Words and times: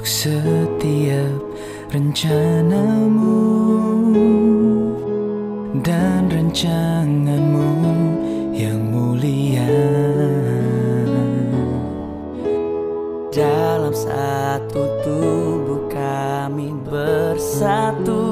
untuk 0.00 0.08
setiap 0.08 1.36
rencanamu 1.92 3.44
dan 5.84 6.24
rancanganmu 6.32 7.68
yang 8.56 8.80
mulia. 8.80 9.68
Dalam 13.28 13.92
satu 13.92 14.88
tubuh 15.04 15.84
kami 15.92 16.72
bersatu 16.88 18.24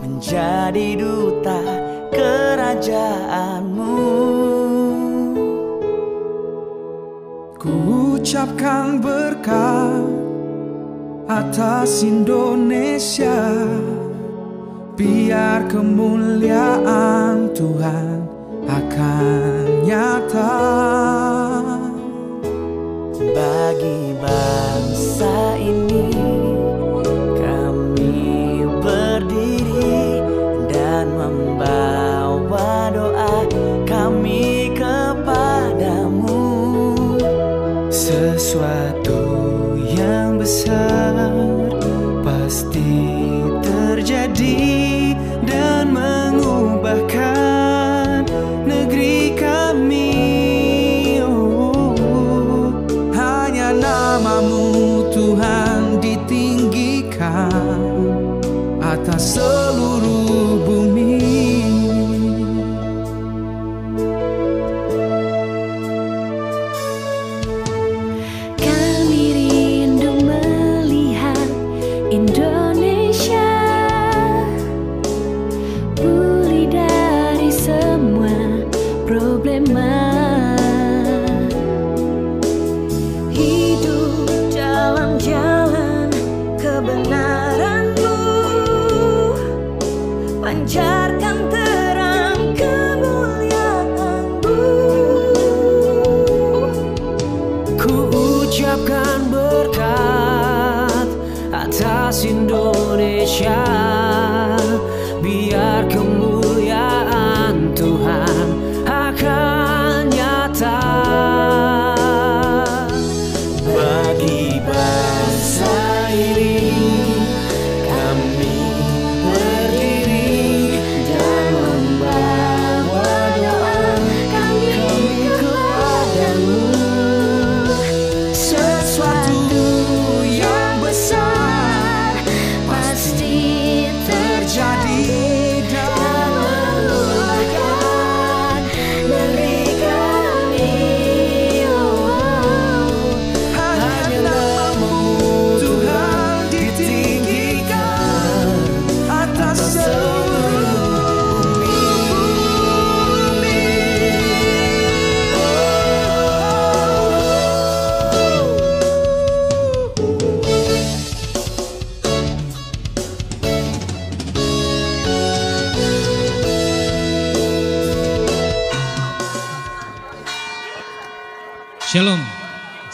Menjadi 0.00 0.96
duta 0.96 1.60
kerajaanmu 2.08 3.71
ucapkan 8.32 8.96
berkat 8.96 10.08
atas 11.28 12.00
Indonesia. 12.00 13.60
Biar 14.96 15.68
kemuliaan 15.68 17.52
Tuhan 17.52 18.24
akan 18.64 19.84
nyata. 19.84 20.64
Bagi 23.20 24.16
bangsa 24.16 25.36
ini 25.60 26.11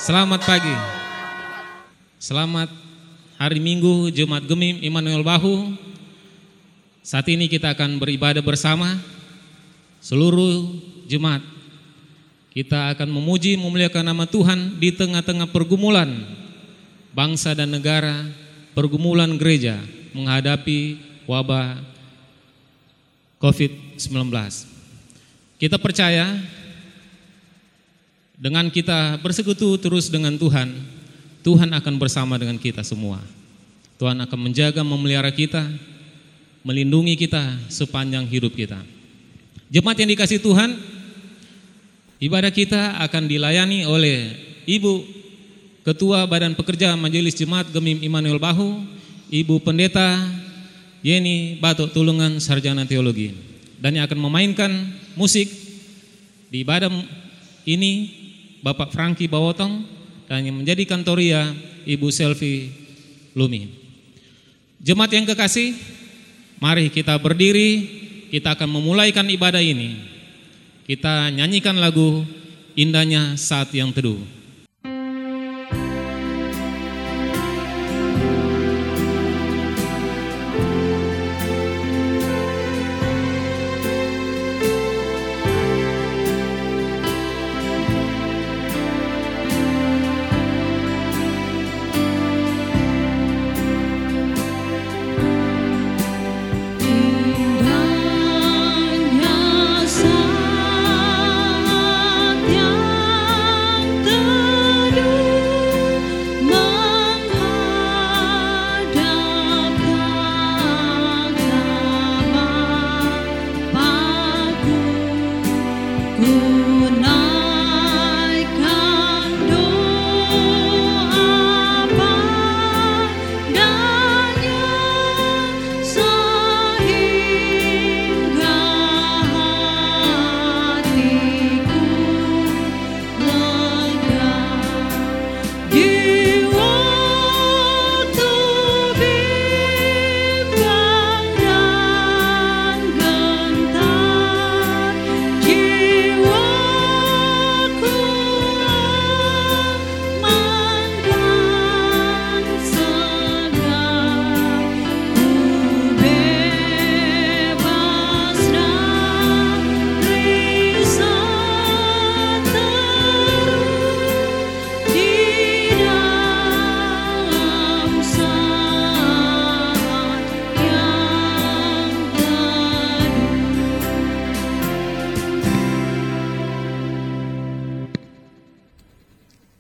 selamat 0.09 0.41
pagi. 0.41 0.73
Selamat 2.17 2.73
hari 3.37 3.61
Minggu 3.61 4.09
Jumat 4.09 4.41
Gemim 4.49 4.81
Immanuel 4.81 5.21
Bahu. 5.21 5.77
Saat 7.05 7.29
ini 7.29 7.45
kita 7.45 7.77
akan 7.77 8.01
beribadah 8.01 8.41
bersama 8.41 8.97
seluruh 10.01 10.65
Jumat. 11.05 11.45
Kita 12.57 12.89
akan 12.97 13.21
memuji 13.21 13.61
memuliakan 13.61 14.09
nama 14.09 14.25
Tuhan 14.25 14.81
di 14.81 14.97
tengah-tengah 14.97 15.53
pergumulan 15.53 16.09
bangsa 17.13 17.53
dan 17.53 17.69
negara, 17.69 18.33
pergumulan 18.73 19.37
gereja 19.37 19.77
menghadapi 20.17 21.05
wabah 21.29 21.85
COVID-19. 23.45 24.09
Kita 25.61 25.77
percaya 25.77 26.33
dengan 28.39 28.71
kita 28.71 29.19
bersekutu 29.19 29.75
terus 29.83 30.07
dengan 30.07 30.39
Tuhan, 30.39 30.71
Tuhan 31.43 31.75
akan 31.75 31.95
bersama 31.99 32.39
dengan 32.39 32.55
kita 32.55 32.87
semua. 32.87 33.19
Tuhan 33.99 34.15
akan 34.15 34.39
menjaga, 34.39 34.87
memelihara 34.87 35.35
kita, 35.35 35.67
melindungi 36.63 37.19
kita 37.19 37.59
sepanjang 37.67 38.31
hidup 38.31 38.55
kita. 38.55 38.79
Jemaat 39.75 39.99
yang 39.99 40.15
dikasih 40.15 40.39
Tuhan, 40.39 40.79
ibadah 42.23 42.55
kita 42.55 43.03
akan 43.03 43.27
dilayani 43.27 43.83
oleh 43.91 44.39
Ibu 44.71 45.19
Ketua 45.83 46.23
Badan 46.31 46.55
Pekerja 46.55 46.95
Majelis 46.95 47.35
Jemaat 47.35 47.75
Gemim 47.75 47.99
Immanuel 47.99 48.39
Bahu, 48.39 48.87
Ibu 49.35 49.59
Pendeta 49.67 50.15
Yeni 51.03 51.59
Batuk 51.59 51.91
Tulungan 51.91 52.39
Sarjana 52.39 52.87
Teologi. 52.87 53.35
Dan 53.83 53.99
yang 53.99 54.07
akan 54.07 54.19
memainkan 54.31 54.71
musik 55.19 55.51
di 56.51 56.63
ibadah 56.63 56.91
ini 57.67 58.18
Bapak 58.59 58.91
Franky 58.91 59.31
Bawotong 59.31 59.87
dan 60.27 60.45
yang 60.45 60.59
menjadi 60.59 60.83
kantoria 60.85 61.55
Ibu 61.87 62.09
Selvi 62.11 62.69
Lumi. 63.39 63.71
Jemaat 64.79 65.11
yang 65.15 65.27
kekasih, 65.27 65.75
mari 66.63 66.91
kita 66.91 67.19
berdiri, 67.19 67.87
kita 68.31 68.55
akan 68.55 68.79
memulaikan 68.79 69.27
ibadah 69.27 69.63
ini. 69.63 69.99
Kita 70.87 71.29
nyanyikan 71.35 71.77
lagu 71.77 72.25
indahnya 72.79 73.35
saat 73.35 73.75
yang 73.75 73.91
teduh. 73.91 74.38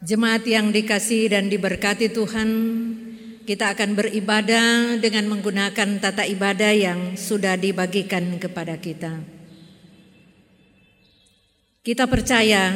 Jemaat 0.09 0.49
yang 0.49 0.73
dikasihi 0.73 1.29
dan 1.29 1.53
diberkati 1.53 2.09
Tuhan, 2.09 2.49
kita 3.45 3.77
akan 3.77 3.93
beribadah 3.93 4.97
dengan 4.97 5.29
menggunakan 5.29 6.01
tata 6.01 6.25
ibadah 6.25 6.73
yang 6.73 7.13
sudah 7.13 7.61
dibagikan 7.61 8.41
kepada 8.41 8.81
kita. 8.81 9.21
Kita 11.85 12.09
percaya 12.09 12.73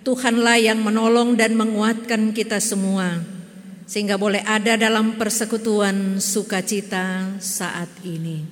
Tuhanlah 0.00 0.64
yang 0.64 0.80
menolong 0.80 1.36
dan 1.36 1.60
menguatkan 1.60 2.32
kita 2.32 2.56
semua 2.56 3.20
sehingga 3.84 4.16
boleh 4.16 4.40
ada 4.48 4.80
dalam 4.80 5.20
persekutuan 5.20 6.24
sukacita 6.24 7.36
saat 7.36 7.92
ini. 8.00 8.48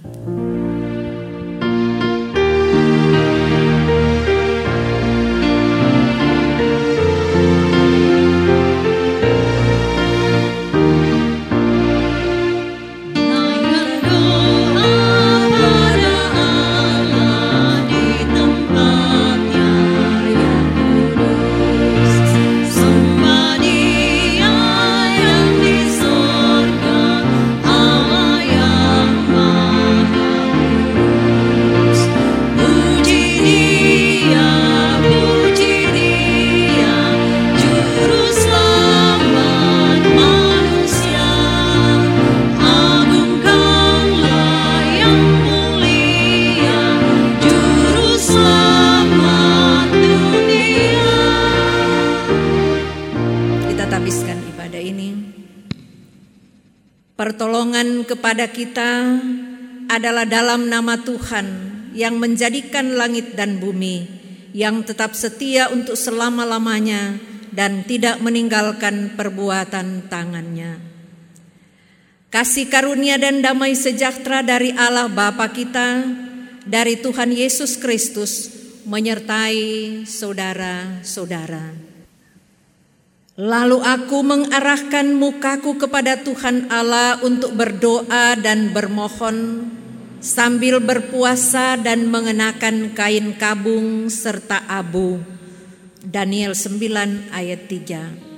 Pertolongan 57.22 58.02
kepada 58.02 58.50
kita 58.50 59.14
adalah 59.86 60.26
dalam 60.26 60.66
nama 60.66 60.98
Tuhan 60.98 61.46
yang 61.94 62.18
menjadikan 62.18 62.98
langit 62.98 63.38
dan 63.38 63.62
bumi, 63.62 64.10
yang 64.50 64.82
tetap 64.82 65.14
setia 65.14 65.70
untuk 65.70 65.94
selama-lamanya 65.94 67.22
dan 67.54 67.86
tidak 67.86 68.18
meninggalkan 68.18 69.14
perbuatan 69.14 70.10
tangannya. 70.10 70.82
Kasih 72.26 72.66
karunia 72.66 73.22
dan 73.22 73.38
damai 73.38 73.78
sejahtera 73.78 74.42
dari 74.42 74.74
Allah 74.74 75.06
Bapa 75.06 75.46
kita, 75.54 76.02
dari 76.66 76.98
Tuhan 76.98 77.30
Yesus 77.30 77.78
Kristus, 77.78 78.50
menyertai 78.82 80.02
saudara-saudara. 80.10 81.91
Lalu 83.42 83.82
aku 83.82 84.22
mengarahkan 84.22 85.18
mukaku 85.18 85.74
kepada 85.74 86.14
Tuhan 86.22 86.70
Allah 86.70 87.18
untuk 87.26 87.58
berdoa 87.58 88.38
dan 88.38 88.70
bermohon 88.70 89.66
sambil 90.22 90.78
berpuasa 90.78 91.74
dan 91.74 92.06
mengenakan 92.06 92.94
kain 92.94 93.34
kabung 93.34 94.06
serta 94.06 94.62
abu. 94.70 95.18
Daniel 96.06 96.54
9 96.54 97.34
ayat 97.34 97.66
3. 97.66 98.31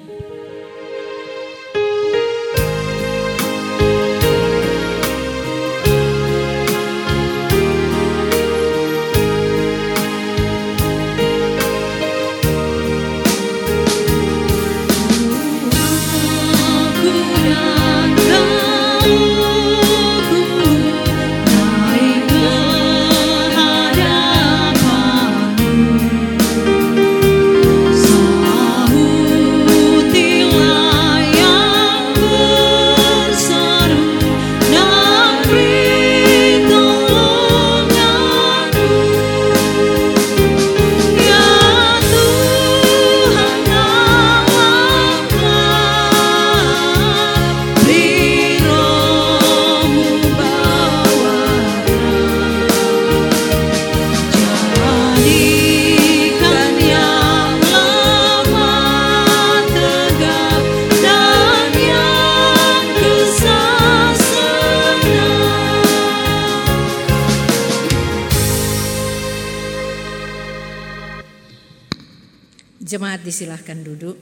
Disilahkan 73.24 73.80
duduk. 73.80 74.20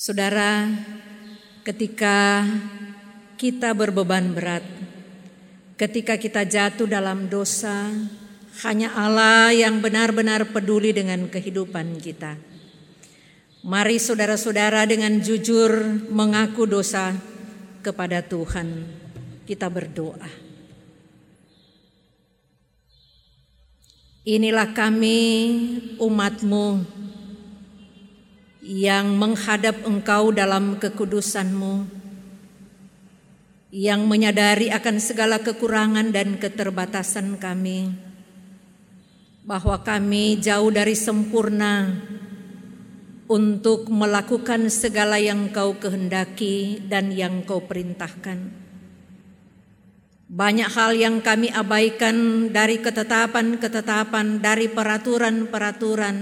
Saudara, 0.00 0.64
ketika 1.60 2.48
kita 3.36 3.76
berbeban 3.76 4.32
berat, 4.32 4.64
ketika 5.76 6.16
kita 6.16 6.48
jatuh 6.48 6.88
dalam 6.88 7.28
dosa, 7.28 7.92
hanya 8.64 8.96
Allah 8.96 9.52
yang 9.52 9.84
benar-benar 9.84 10.48
peduli 10.56 10.96
dengan 10.96 11.28
kehidupan 11.28 12.00
kita. 12.00 12.40
Mari 13.60 14.00
saudara-saudara 14.00 14.88
dengan 14.88 15.20
jujur 15.20 16.00
mengaku 16.08 16.64
dosa 16.64 17.12
kepada 17.84 18.24
Tuhan. 18.24 18.88
Kita 19.44 19.68
berdoa. 19.68 20.49
Inilah 24.30 24.70
kami 24.70 25.18
umatmu 25.98 26.86
yang 28.62 29.18
menghadap 29.18 29.82
engkau 29.82 30.30
dalam 30.30 30.78
kekudusanmu, 30.78 31.90
yang 33.74 34.06
menyadari 34.06 34.70
akan 34.70 35.02
segala 35.02 35.42
kekurangan 35.42 36.14
dan 36.14 36.38
keterbatasan 36.38 37.42
kami, 37.42 37.90
bahwa 39.42 39.82
kami 39.82 40.38
jauh 40.38 40.70
dari 40.70 40.94
sempurna 40.94 41.90
untuk 43.26 43.90
melakukan 43.90 44.70
segala 44.70 45.18
yang 45.18 45.50
kau 45.50 45.74
kehendaki 45.74 46.86
dan 46.86 47.10
yang 47.10 47.42
kau 47.42 47.66
perintahkan. 47.66 48.59
Banyak 50.30 50.70
hal 50.70 50.94
yang 50.94 51.18
kami 51.18 51.50
abaikan 51.50 52.46
dari 52.54 52.78
ketetapan-ketetapan, 52.78 54.38
dari 54.38 54.70
peraturan-peraturan, 54.70 56.16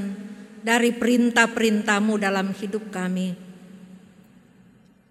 dari 0.65 0.97
perintah-perintahmu 0.97 2.17
dalam 2.17 2.57
hidup 2.57 2.88
kami. 2.88 3.37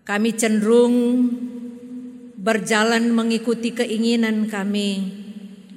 Kami 0.02 0.30
cenderung 0.34 1.30
berjalan 2.42 3.14
mengikuti 3.14 3.78
keinginan 3.78 4.50
kami 4.50 5.14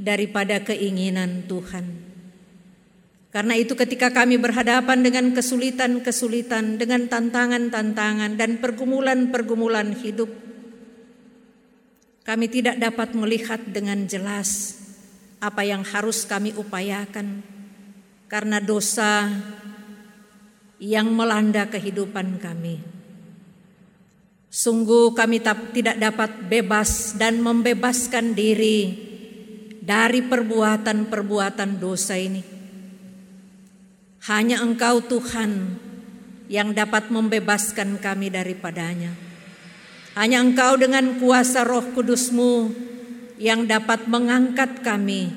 daripada 0.00 0.64
keinginan 0.64 1.44
Tuhan. 1.44 2.00
Karena 3.28 3.52
itu 3.52 3.76
ketika 3.76 4.08
kami 4.16 4.40
berhadapan 4.40 5.04
dengan 5.04 5.36
kesulitan-kesulitan, 5.36 6.80
dengan 6.80 7.04
tantangan-tantangan 7.04 8.40
dan 8.40 8.64
pergumulan-pergumulan 8.64 9.92
hidup, 9.92 10.49
kami 12.30 12.46
tidak 12.46 12.78
dapat 12.78 13.10
melihat 13.18 13.58
dengan 13.58 14.06
jelas 14.06 14.78
apa 15.42 15.66
yang 15.66 15.82
harus 15.82 16.22
kami 16.22 16.54
upayakan 16.54 17.42
karena 18.30 18.62
dosa 18.62 19.26
yang 20.78 21.10
melanda 21.10 21.66
kehidupan 21.66 22.38
kami. 22.38 22.78
Sungguh 24.46 25.10
kami 25.10 25.42
tidak 25.74 25.98
dapat 25.98 26.30
bebas 26.46 27.18
dan 27.18 27.42
membebaskan 27.42 28.30
diri 28.30 28.94
dari 29.82 30.22
perbuatan-perbuatan 30.22 31.82
dosa 31.82 32.14
ini. 32.14 32.46
Hanya 34.30 34.62
Engkau 34.62 35.02
Tuhan 35.02 35.82
yang 36.46 36.70
dapat 36.78 37.10
membebaskan 37.10 37.98
kami 37.98 38.30
daripadanya. 38.30 39.29
Hanya 40.18 40.42
Engkau 40.42 40.74
dengan 40.74 41.22
kuasa 41.22 41.62
roh 41.62 41.86
kudusmu 41.94 42.74
yang 43.38 43.70
dapat 43.70 44.10
mengangkat 44.10 44.82
kami, 44.82 45.30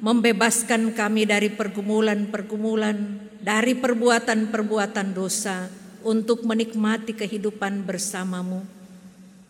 membebaskan 0.00 0.96
kami 0.96 1.28
dari 1.28 1.52
pergumulan-pergumulan, 1.52 2.96
dari 3.44 3.76
perbuatan-perbuatan 3.76 5.12
dosa 5.12 5.68
untuk 6.00 6.48
menikmati 6.48 7.12
kehidupan 7.12 7.84
bersamamu. 7.84 8.64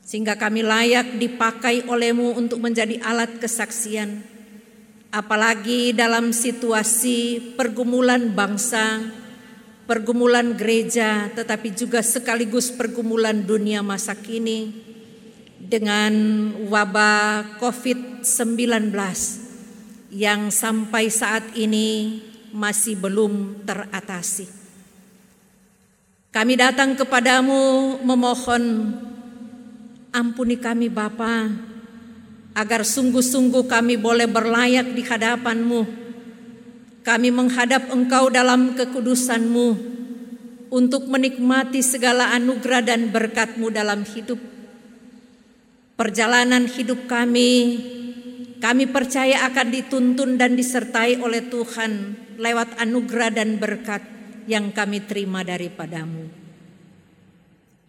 Sehingga 0.03 0.35
kami 0.35 0.67
layak 0.67 1.15
dipakai 1.19 1.87
olehmu 1.87 2.35
untuk 2.35 2.59
menjadi 2.59 2.99
alat 3.07 3.39
kesaksian, 3.39 4.23
apalagi 5.15 5.95
dalam 5.95 6.35
situasi 6.35 7.55
pergumulan 7.55 8.35
bangsa, 8.35 9.03
pergumulan 9.87 10.59
gereja, 10.59 11.31
tetapi 11.33 11.73
juga 11.73 12.03
sekaligus 12.03 12.75
pergumulan 12.75 13.47
dunia 13.47 13.81
masa 13.87 14.19
kini 14.19 14.75
dengan 15.63 16.13
wabah 16.67 17.59
COVID-19 17.63 18.93
yang 20.13 20.51
sampai 20.51 21.11
saat 21.11 21.55
ini 21.59 22.21
masih 22.51 22.99
belum 22.99 23.63
teratasi. 23.67 24.47
Kami 26.31 26.55
datang 26.59 26.93
kepadamu 26.99 27.97
memohon 28.05 28.93
ampuni 30.13 30.61
kami 30.61 30.93
Bapa 30.93 31.49
agar 32.57 32.85
sungguh-sungguh 32.85 33.69
kami 33.69 34.01
boleh 34.01 34.29
berlayak 34.29 34.93
di 34.93 35.01
hadapanmu. 35.05 36.06
Kami 37.07 37.31
menghadap 37.31 37.87
Engkau 37.95 38.35
dalam 38.35 38.75
kekudusanmu 38.75 39.69
untuk 40.75 41.07
menikmati 41.07 41.79
segala 41.79 42.35
anugerah 42.35 42.83
dan 42.83 43.15
berkatmu 43.15 43.71
dalam 43.71 44.03
hidup. 44.03 44.43
Perjalanan 45.95 46.67
hidup 46.67 47.07
kami, 47.07 47.79
kami 48.59 48.91
percaya 48.91 49.47
akan 49.47 49.69
dituntun 49.71 50.35
dan 50.35 50.59
disertai 50.59 51.23
oleh 51.23 51.47
Tuhan 51.47 51.93
lewat 52.43 52.83
anugerah 52.83 53.31
dan 53.31 53.63
berkat 53.63 54.03
yang 54.51 54.75
kami 54.75 55.07
terima 55.07 55.47
daripadamu. 55.47 56.27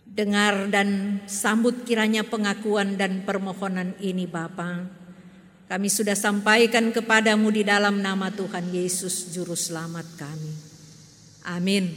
Dengar 0.06 0.70
dan 0.70 1.22
sambut 1.26 1.90
kiranya 1.90 2.22
pengakuan 2.22 3.02
dan 3.02 3.26
permohonan 3.26 3.98
ini 3.98 4.30
Bapa. 4.30 5.07
Kami 5.68 5.92
sudah 5.92 6.16
sampaikan 6.16 6.96
kepadamu 6.96 7.52
di 7.52 7.68
dalam 7.68 8.00
nama 8.00 8.32
Tuhan 8.32 8.72
Yesus 8.72 9.36
Juru 9.36 9.52
Selamat 9.52 10.08
kami. 10.16 10.54
Amin. 11.44 11.92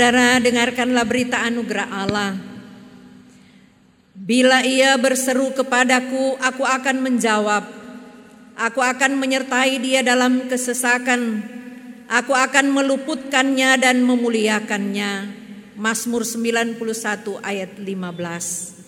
Saudara 0.00 0.40
dengarkanlah 0.40 1.04
berita 1.04 1.44
anugerah 1.44 1.88
Allah. 1.92 2.32
Bila 4.16 4.64
ia 4.64 4.96
berseru 4.96 5.52
kepadaku, 5.52 6.40
aku 6.40 6.64
akan 6.64 7.04
menjawab. 7.04 7.68
Aku 8.56 8.80
akan 8.80 9.20
menyertai 9.20 9.76
dia 9.76 10.00
dalam 10.00 10.48
kesesakan. 10.48 11.44
Aku 12.08 12.32
akan 12.32 12.72
meluputkannya 12.72 13.76
dan 13.76 14.00
memuliakannya. 14.00 15.36
Mazmur 15.76 16.24
91 16.24 16.80
ayat 17.44 17.76
15. 17.76 18.79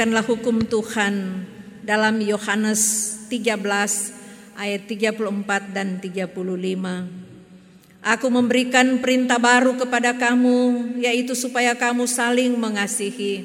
Dengarkanlah 0.00 0.32
hukum 0.32 0.64
Tuhan 0.64 1.44
dalam 1.84 2.24
Yohanes 2.24 2.80
13 3.28 3.52
ayat 4.56 4.88
34 4.88 5.76
dan 5.76 6.00
35. 6.00 8.00
Aku 8.00 8.26
memberikan 8.32 8.96
perintah 9.04 9.36
baru 9.36 9.76
kepada 9.76 10.16
kamu, 10.16 10.96
yaitu 11.04 11.36
supaya 11.36 11.76
kamu 11.76 12.08
saling 12.08 12.56
mengasihi. 12.56 13.44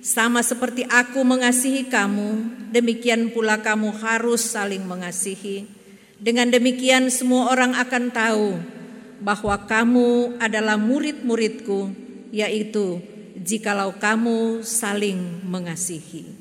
Sama 0.00 0.40
seperti 0.40 0.88
aku 0.88 1.20
mengasihi 1.20 1.92
kamu, 1.92 2.48
demikian 2.72 3.28
pula 3.28 3.60
kamu 3.60 3.92
harus 4.00 4.40
saling 4.40 4.88
mengasihi. 4.88 5.68
Dengan 6.16 6.48
demikian 6.48 7.12
semua 7.12 7.52
orang 7.52 7.76
akan 7.76 8.04
tahu 8.08 8.56
bahwa 9.20 9.68
kamu 9.68 10.40
adalah 10.40 10.80
murid-muridku, 10.80 11.92
yaitu 12.32 13.04
jikalau 13.40 13.96
kamu 13.96 14.60
saling 14.60 15.40
mengasihi. 15.48 16.39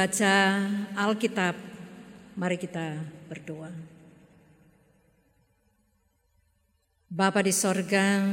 Membaca 0.00 0.64
Alkitab, 0.96 1.60
mari 2.32 2.56
kita 2.56 3.04
berdoa. 3.28 3.68
Bapa 7.04 7.44
di 7.44 7.52
sorga, 7.52 8.24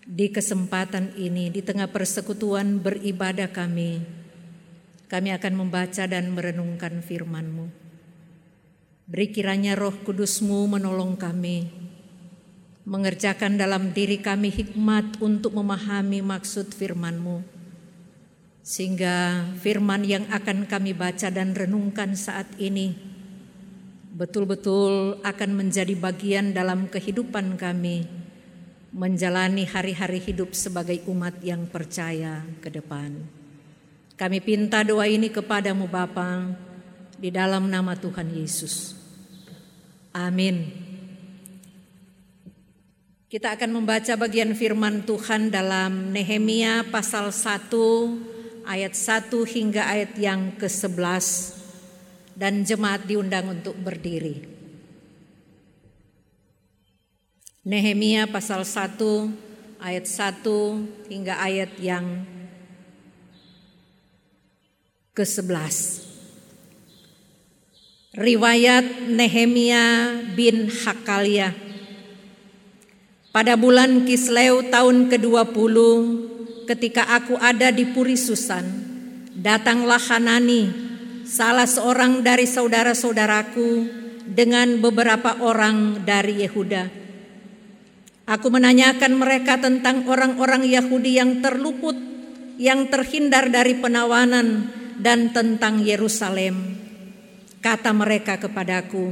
di 0.00 0.32
kesempatan 0.32 1.12
ini, 1.20 1.52
di 1.52 1.60
tengah 1.60 1.92
persekutuan 1.92 2.80
beribadah 2.80 3.52
kami, 3.52 4.00
kami 5.12 5.28
akan 5.36 5.60
membaca 5.60 6.08
dan 6.08 6.32
merenungkan 6.32 7.04
firman-Mu. 7.04 7.68
Beri 9.12 9.36
kiranya 9.36 9.76
roh 9.76 9.92
kudus-Mu 9.92 10.72
menolong 10.72 11.20
kami, 11.20 11.68
mengerjakan 12.88 13.60
dalam 13.60 13.92
diri 13.92 14.16
kami 14.24 14.48
hikmat 14.48 15.20
untuk 15.20 15.52
memahami 15.52 16.24
maksud 16.24 16.72
firman-Mu. 16.72 17.59
Sehingga 18.70 19.50
firman 19.58 20.06
yang 20.06 20.30
akan 20.30 20.62
kami 20.70 20.94
baca 20.94 21.26
dan 21.26 21.58
renungkan 21.58 22.14
saat 22.14 22.46
ini 22.54 22.94
betul-betul 24.14 25.18
akan 25.26 25.50
menjadi 25.58 25.90
bagian 25.98 26.54
dalam 26.54 26.86
kehidupan 26.86 27.58
kami 27.58 28.06
menjalani 28.94 29.66
hari-hari 29.66 30.22
hidup 30.22 30.54
sebagai 30.54 31.02
umat 31.10 31.42
yang 31.42 31.66
percaya 31.66 32.46
ke 32.62 32.70
depan. 32.70 33.18
Kami 34.14 34.38
pinta 34.38 34.86
doa 34.86 35.10
ini 35.10 35.34
kepadamu 35.34 35.90
Bapa 35.90 36.54
di 37.18 37.34
dalam 37.34 37.66
nama 37.66 37.98
Tuhan 37.98 38.30
Yesus. 38.38 38.94
Amin. 40.14 40.70
Kita 43.26 43.50
akan 43.58 43.82
membaca 43.82 44.14
bagian 44.14 44.54
firman 44.54 45.02
Tuhan 45.02 45.50
dalam 45.50 46.14
Nehemia 46.14 46.86
pasal 46.86 47.34
1 47.34 48.38
ayat 48.64 48.96
1 48.96 49.30
hingga 49.44 49.86
ayat 49.86 50.12
yang 50.16 50.56
ke-11 50.56 51.60
dan 52.36 52.64
jemaat 52.64 53.04
diundang 53.04 53.52
untuk 53.60 53.76
berdiri. 53.76 54.40
Nehemia 57.60 58.24
pasal 58.24 58.64
1 58.64 58.96
ayat 59.84 60.08
1 60.08 61.12
hingga 61.12 61.36
ayat 61.36 61.76
yang 61.76 62.24
ke-11. 65.12 66.08
Riwayat 68.16 69.12
Nehemia 69.12 69.84
bin 70.32 70.72
Hakalia. 70.72 71.52
Pada 73.30 73.54
bulan 73.54 74.08
Kisleu 74.08 74.66
tahun 74.72 75.12
ke-20 75.12 75.76
ketika 76.70 77.02
aku 77.18 77.34
ada 77.34 77.74
di 77.74 77.82
Puri 77.90 78.14
Susan, 78.14 78.62
datanglah 79.34 79.98
Hanani, 79.98 80.70
salah 81.26 81.66
seorang 81.66 82.22
dari 82.22 82.46
saudara-saudaraku 82.46 83.70
dengan 84.30 84.78
beberapa 84.78 85.42
orang 85.42 86.06
dari 86.06 86.46
Yehuda. 86.46 87.02
Aku 88.30 88.46
menanyakan 88.54 89.18
mereka 89.18 89.58
tentang 89.58 90.06
orang-orang 90.06 90.62
Yahudi 90.62 91.18
yang 91.18 91.42
terluput, 91.42 91.98
yang 92.62 92.86
terhindar 92.86 93.50
dari 93.50 93.74
penawanan 93.74 94.70
dan 94.94 95.34
tentang 95.34 95.82
Yerusalem. 95.82 96.78
Kata 97.58 97.90
mereka 97.90 98.38
kepadaku, 98.38 99.10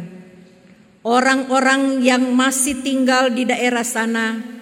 orang-orang 1.02 2.06
yang 2.06 2.22
masih 2.30 2.78
tinggal 2.86 3.34
di 3.34 3.42
daerah 3.42 3.82
sana, 3.82 4.57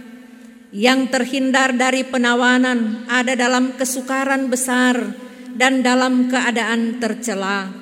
yang 0.76 1.08
terhindar 1.08 1.72
dari 1.72 2.04
penawanan, 2.04 3.08
ada 3.08 3.32
dalam 3.32 3.80
kesukaran 3.80 4.52
besar 4.52 5.00
dan 5.56 5.80
dalam 5.80 6.28
keadaan 6.28 7.00
tercela. 7.00 7.72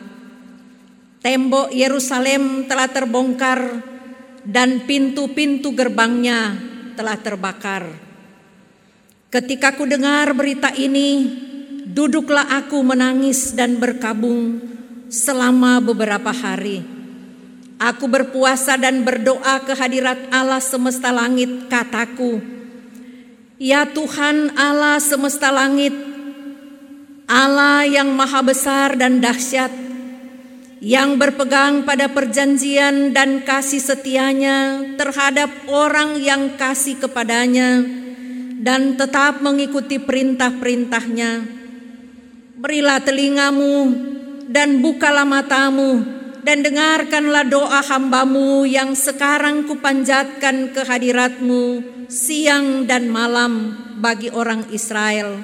Tembok 1.18 1.74
Yerusalem 1.74 2.70
telah 2.70 2.86
terbongkar 2.86 3.82
dan 4.46 4.86
pintu-pintu 4.86 5.74
gerbangnya 5.74 6.54
telah 6.94 7.18
terbakar. 7.18 7.90
Ketika 9.26 9.74
ku 9.74 9.90
dengar 9.90 10.30
berita 10.30 10.70
ini, 10.78 11.26
duduklah 11.90 12.46
aku 12.62 12.78
menangis 12.86 13.58
dan 13.58 13.74
berkabung 13.82 14.62
selama 15.10 15.82
beberapa 15.82 16.30
hari. 16.30 16.86
Aku 17.74 18.06
berpuasa 18.06 18.78
dan 18.78 19.02
berdoa 19.02 19.66
ke 19.66 19.74
hadirat 19.74 20.30
Allah 20.30 20.62
semesta 20.62 21.10
langit, 21.10 21.66
kataku, 21.66 22.54
Ya 23.54 23.86
Tuhan 23.86 24.58
Allah 24.58 24.98
semesta 24.98 25.54
langit, 25.54 25.94
Allah 27.30 27.86
yang 27.86 28.10
maha 28.10 28.42
besar 28.42 28.98
dan 28.98 29.22
dahsyat, 29.22 29.70
yang 30.82 31.14
berpegang 31.14 31.86
pada 31.86 32.10
perjanjian 32.10 33.14
dan 33.14 33.46
kasih 33.46 33.78
setianya 33.78 34.90
terhadap 34.98 35.54
orang 35.70 36.18
yang 36.18 36.58
kasih 36.58 36.98
kepadanya 36.98 37.78
dan 38.58 38.98
tetap 38.98 39.38
mengikuti 39.38 40.02
perintah-perintahnya. 40.02 41.46
Berilah 42.58 42.98
telingamu 43.06 43.74
dan 44.50 44.82
bukalah 44.82 45.22
matamu 45.22 46.13
dan 46.44 46.60
dengarkanlah 46.60 47.48
doa 47.48 47.80
hambamu 47.80 48.68
yang 48.68 48.92
sekarang 48.92 49.64
kupanjatkan 49.64 50.76
ke 50.76 50.84
hadiratmu 50.84 51.80
siang 52.12 52.84
dan 52.84 53.08
malam 53.08 53.72
bagi 53.96 54.28
orang 54.28 54.68
Israel. 54.68 55.40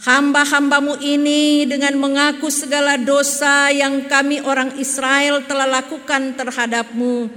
Hamba-hambamu 0.00 0.96
ini 1.04 1.68
dengan 1.68 2.00
mengaku 2.00 2.48
segala 2.48 2.96
dosa 2.96 3.68
yang 3.68 4.08
kami 4.08 4.40
orang 4.40 4.80
Israel 4.80 5.44
telah 5.44 5.68
lakukan 5.68 6.32
terhadapmu. 6.40 7.28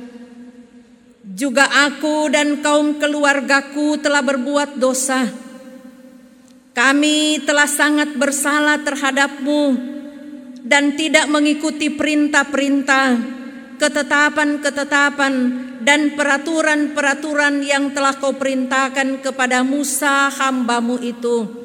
Juga 1.36 1.68
aku 1.68 2.32
dan 2.32 2.64
kaum 2.64 2.96
keluargaku 2.96 4.00
telah 4.00 4.24
berbuat 4.24 4.80
dosa. 4.80 5.28
Kami 6.72 7.44
telah 7.44 7.68
sangat 7.68 8.16
bersalah 8.16 8.80
terhadapmu 8.80 9.93
dan 10.64 10.96
tidak 10.96 11.28
mengikuti 11.28 11.92
perintah-perintah, 11.92 13.20
ketetapan-ketetapan, 13.78 15.34
dan 15.84 16.16
peraturan-peraturan 16.16 17.68
yang 17.68 17.92
telah 17.92 18.16
kau 18.16 18.32
perintahkan 18.40 19.20
kepada 19.20 19.62
Musa 19.68 20.32
hambamu 20.32 20.96
itu. 21.04 21.62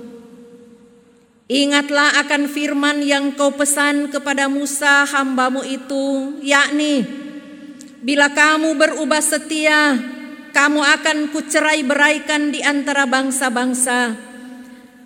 Ingatlah 1.48 2.18
akan 2.26 2.50
firman 2.50 3.00
yang 3.06 3.32
kau 3.38 3.54
pesan 3.54 4.10
kepada 4.10 4.50
Musa 4.50 5.06
hambamu 5.06 5.62
itu, 5.64 6.36
yakni, 6.42 7.06
Bila 7.98 8.30
kamu 8.30 8.78
berubah 8.78 9.18
setia, 9.18 9.98
kamu 10.54 10.80
akan 10.86 11.34
kucerai 11.34 11.82
beraikan 11.82 12.54
di 12.54 12.62
antara 12.62 13.10
bangsa-bangsa. 13.10 14.27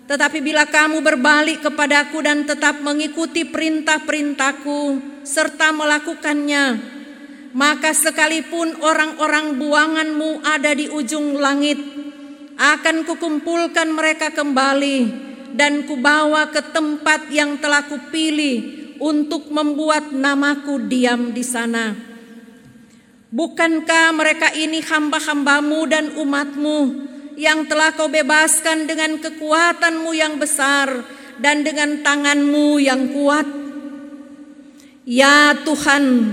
Tetapi 0.03 0.43
bila 0.43 0.67
kamu 0.67 0.99
berbalik 0.99 1.63
kepadaku 1.63 2.19
dan 2.19 2.43
tetap 2.43 2.83
mengikuti 2.83 3.47
perintah-perintahku 3.47 4.99
serta 5.23 5.71
melakukannya, 5.71 6.65
maka 7.55 7.95
sekalipun 7.95 8.83
orang-orang 8.83 9.55
buanganmu 9.55 10.43
ada 10.43 10.75
di 10.75 10.91
ujung 10.91 11.39
langit, 11.39 11.79
akan 12.59 13.07
kukumpulkan 13.07 13.95
mereka 13.95 14.35
kembali 14.35 14.97
dan 15.55 15.87
kubawa 15.87 16.51
ke 16.51 16.59
tempat 16.73 17.31
yang 17.31 17.61
telah 17.63 17.87
kupilih 17.87 18.83
untuk 18.99 19.47
membuat 19.53 20.11
namaku 20.11 20.83
diam 20.91 21.31
di 21.31 21.45
sana. 21.45 21.95
Bukankah 23.33 24.13
mereka 24.13 24.53
ini 24.53 24.83
hamba-hambamu 24.83 25.79
dan 25.89 26.05
umatmu 26.21 26.77
yang 27.39 27.65
telah 27.65 27.93
kau 27.95 28.09
bebaskan 28.09 28.85
dengan 28.85 29.17
kekuatanmu 29.17 30.11
yang 30.13 30.37
besar 30.37 31.05
dan 31.41 31.65
dengan 31.65 32.01
tanganmu 32.05 32.77
yang 32.77 33.09
kuat? 33.11 33.47
Ya 35.03 35.51
Tuhan, 35.67 36.31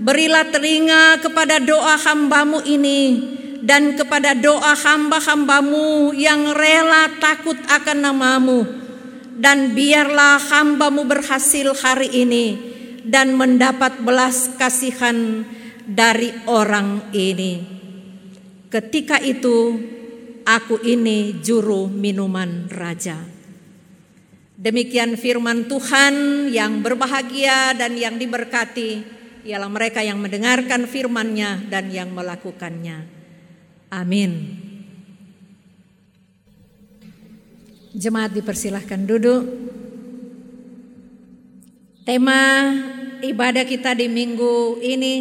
berilah 0.00 0.48
telinga 0.48 1.20
kepada 1.20 1.60
doa 1.60 1.98
hambamu 2.00 2.64
ini 2.64 3.36
dan 3.60 3.98
kepada 3.98 4.32
doa 4.38 4.72
hamba-hambamu 4.72 6.14
yang 6.14 6.54
rela 6.54 7.10
takut 7.18 7.58
akan 7.68 7.98
namamu 8.00 8.64
dan 9.38 9.74
biarlah 9.74 10.40
hambamu 10.40 11.06
berhasil 11.06 11.74
hari 11.78 12.10
ini 12.10 12.46
dan 13.06 13.34
mendapat 13.34 14.00
belas 14.02 14.56
kasihan 14.58 15.46
dari 15.88 16.34
orang 16.44 17.12
ini. 17.12 17.64
Ketika 18.68 19.16
itu 19.24 19.80
aku 20.48 20.80
ini 20.80 21.44
juru 21.44 21.92
minuman 21.92 22.72
raja. 22.72 23.20
Demikian 24.58 25.20
firman 25.20 25.68
Tuhan 25.68 26.48
yang 26.50 26.80
berbahagia 26.80 27.76
dan 27.76 27.94
yang 27.94 28.16
diberkati 28.16 29.04
ialah 29.46 29.70
mereka 29.70 30.02
yang 30.02 30.18
mendengarkan 30.18 30.88
firman-Nya 30.88 31.68
dan 31.70 31.92
yang 31.92 32.10
melakukannya. 32.10 33.06
Amin. 33.92 34.32
Jemaat 37.94 38.34
dipersilahkan 38.34 39.00
duduk. 39.06 39.42
Tema 42.02 42.72
ibadah 43.20 43.62
kita 43.68 43.94
di 43.94 44.10
minggu 44.10 44.80
ini 44.80 45.14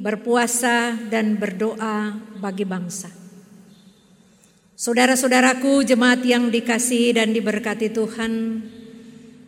berpuasa 0.00 0.96
dan 1.12 1.36
berdoa 1.36 2.14
bagi 2.40 2.64
bangsa. 2.64 3.15
Saudara-saudaraku, 4.76 5.88
jemaat 5.88 6.20
yang 6.20 6.52
dikasihi 6.52 7.16
dan 7.16 7.32
diberkati 7.32 7.88
Tuhan, 7.96 8.60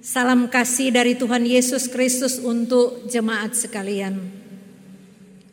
salam 0.00 0.48
kasih 0.48 0.88
dari 0.88 1.20
Tuhan 1.20 1.44
Yesus 1.44 1.84
Kristus 1.92 2.40
untuk 2.40 3.04
jemaat 3.12 3.52
sekalian. 3.52 4.16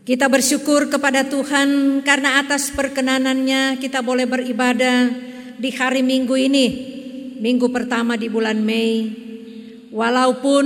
Kita 0.08 0.32
bersyukur 0.32 0.88
kepada 0.88 1.28
Tuhan 1.28 2.00
karena 2.08 2.40
atas 2.40 2.72
perkenanannya 2.72 3.76
kita 3.84 4.00
boleh 4.00 4.24
beribadah 4.24 5.12
di 5.60 5.70
hari 5.76 6.08
Minggu 6.08 6.40
ini, 6.40 6.68
minggu 7.44 7.68
pertama 7.68 8.16
di 8.16 8.32
bulan 8.32 8.64
Mei, 8.64 9.12
walaupun 9.92 10.66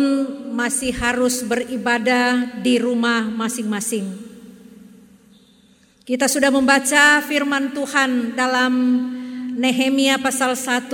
masih 0.53 0.93
harus 0.93 1.41
beribadah 1.41 2.61
di 2.61 2.77
rumah 2.77 3.25
masing-masing. 3.25 4.28
Kita 6.09 6.25
sudah 6.25 6.49
membaca 6.49 7.21
firman 7.21 7.69
Tuhan 7.69 8.33
dalam 8.33 8.73
Nehemia 9.53 10.17
pasal 10.17 10.57
1 10.57 10.89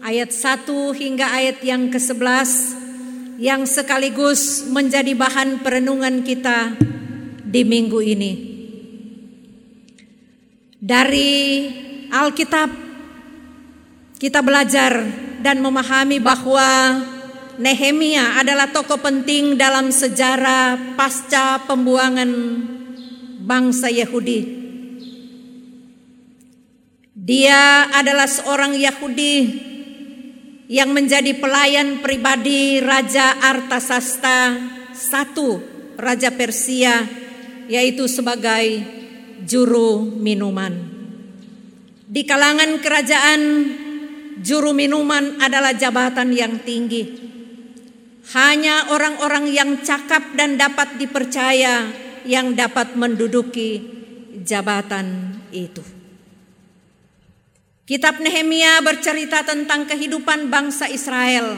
ayat 0.00 0.32
1 0.32 0.64
hingga 0.96 1.28
ayat 1.28 1.60
yang 1.60 1.92
ke-11 1.92 2.72
yang 3.36 3.68
sekaligus 3.68 4.64
menjadi 4.72 5.12
bahan 5.12 5.60
perenungan 5.60 6.24
kita 6.24 6.72
di 7.44 7.68
minggu 7.68 8.00
ini. 8.00 8.32
Dari 10.80 11.32
Alkitab 12.08 12.70
kita 14.16 14.40
belajar 14.40 15.04
dan 15.44 15.60
memahami 15.60 16.16
bahwa 16.16 16.96
Nehemia 17.60 18.40
adalah 18.40 18.72
tokoh 18.72 19.04
penting 19.04 19.60
dalam 19.60 19.92
sejarah 19.92 20.96
pasca 20.96 21.60
pembuangan 21.68 22.32
bangsa 23.48 23.88
Yahudi. 23.88 24.68
Dia 27.16 27.88
adalah 27.88 28.28
seorang 28.28 28.76
Yahudi 28.76 29.36
yang 30.68 30.92
menjadi 30.92 31.32
pelayan 31.40 32.04
pribadi 32.04 32.76
Raja 32.84 33.40
Artasasta 33.40 34.52
I, 34.92 35.48
Raja 35.96 36.30
Persia, 36.36 37.08
yaitu 37.72 38.04
sebagai 38.04 38.84
juru 39.48 40.04
minuman. 40.04 40.76
Di 42.08 42.24
kalangan 42.28 42.80
kerajaan, 42.80 43.40
juru 44.44 44.76
minuman 44.76 45.40
adalah 45.40 45.72
jabatan 45.72 46.32
yang 46.36 46.60
tinggi. 46.64 47.28
Hanya 48.28 48.92
orang-orang 48.92 49.48
yang 49.48 49.80
cakap 49.80 50.36
dan 50.36 50.60
dapat 50.60 51.00
dipercaya 51.00 52.07
yang 52.28 52.52
dapat 52.52 52.92
menduduki 52.92 53.80
jabatan 54.44 55.40
itu. 55.48 55.80
Kitab 57.88 58.20
Nehemia 58.20 58.84
bercerita 58.84 59.40
tentang 59.48 59.88
kehidupan 59.88 60.52
bangsa 60.52 60.92
Israel 60.92 61.56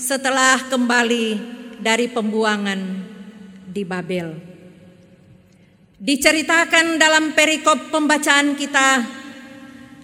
setelah 0.00 0.56
kembali 0.72 1.36
dari 1.84 2.08
pembuangan 2.08 2.80
di 3.68 3.84
Babel. 3.84 4.40
Diceritakan 6.00 6.96
dalam 6.96 7.36
perikop 7.36 7.92
pembacaan 7.92 8.56
kita, 8.56 9.04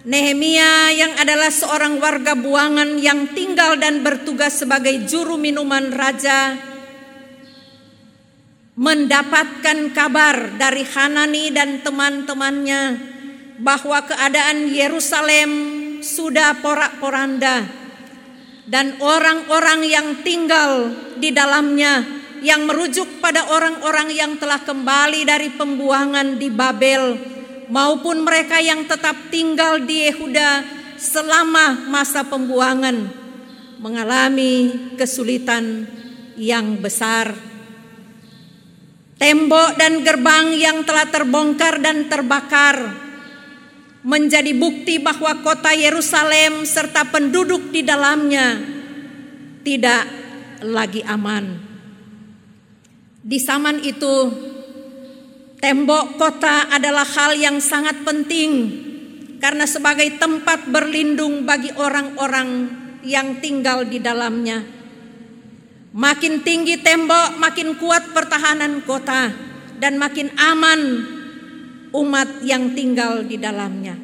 Nehemia 0.05 0.93
yang 0.93 1.17
adalah 1.17 1.49
seorang 1.49 1.97
warga 1.97 2.37
buangan 2.37 3.01
yang 3.01 3.33
tinggal 3.33 3.81
dan 3.81 4.05
bertugas 4.05 4.61
sebagai 4.61 5.09
juru 5.09 5.41
minuman 5.41 5.89
raja 5.89 6.66
mendapatkan 8.77 9.89
kabar 9.89 10.53
dari 10.53 10.85
Hanani 10.85 11.49
dan 11.49 11.81
teman-temannya 11.81 12.81
bahwa 13.57 14.05
keadaan 14.05 14.69
Yerusalem 14.69 15.51
sudah 16.05 16.61
porak-poranda 16.61 17.65
dan 18.69 19.01
orang-orang 19.01 19.81
yang 19.81 20.21
tinggal 20.21 20.93
di 21.17 21.33
dalamnya 21.33 22.05
yang 22.45 22.69
merujuk 22.69 23.17
pada 23.17 23.49
orang-orang 23.49 24.13
yang 24.13 24.37
telah 24.37 24.61
kembali 24.61 25.25
dari 25.25 25.49
pembuangan 25.57 26.37
di 26.37 26.53
Babel 26.53 27.17
maupun 27.73 28.21
mereka 28.21 28.61
yang 28.61 28.85
tetap 28.85 29.33
tinggal 29.33 29.81
di 29.81 30.05
Yehuda 30.05 30.61
selama 31.01 31.89
masa 31.89 32.21
pembuangan 32.29 33.09
mengalami 33.81 34.69
kesulitan 34.93 35.89
yang 36.37 36.77
besar 36.77 37.56
Tembok 39.17 39.81
dan 39.81 40.05
gerbang 40.05 40.53
yang 40.53 40.85
telah 40.85 41.09
terbongkar 41.09 41.81
dan 41.81 42.05
terbakar 42.05 42.77
menjadi 44.05 44.53
bukti 44.53 45.01
bahwa 45.01 45.41
kota 45.41 45.73
Yerusalem 45.73 46.69
serta 46.69 47.09
penduduk 47.09 47.73
di 47.73 47.81
dalamnya 47.81 48.61
tidak 49.65 50.05
lagi 50.61 51.01
aman. 51.01 51.57
Di 53.25 53.41
zaman 53.41 53.81
itu, 53.83 54.15
tembok 55.59 56.21
kota 56.21 56.69
adalah 56.69 57.03
hal 57.03 57.35
yang 57.35 57.57
sangat 57.57 58.05
penting 58.05 58.85
karena 59.41 59.65
sebagai 59.65 60.13
tempat 60.21 60.69
berlindung 60.69 61.41
bagi 61.43 61.73
orang-orang 61.73 62.69
yang 63.01 63.41
tinggal 63.41 63.81
di 63.81 63.97
dalamnya. 63.97 64.76
Makin 65.95 66.43
tinggi 66.43 66.83
tembok, 66.83 67.39
makin 67.39 67.79
kuat 67.79 68.11
pertahanan 68.11 68.83
kota 68.83 69.31
dan 69.79 69.95
makin 69.95 70.33
aman 70.35 70.81
umat 71.95 72.43
yang 72.43 72.75
tinggal 72.75 73.23
di 73.23 73.39
dalamnya. 73.39 73.95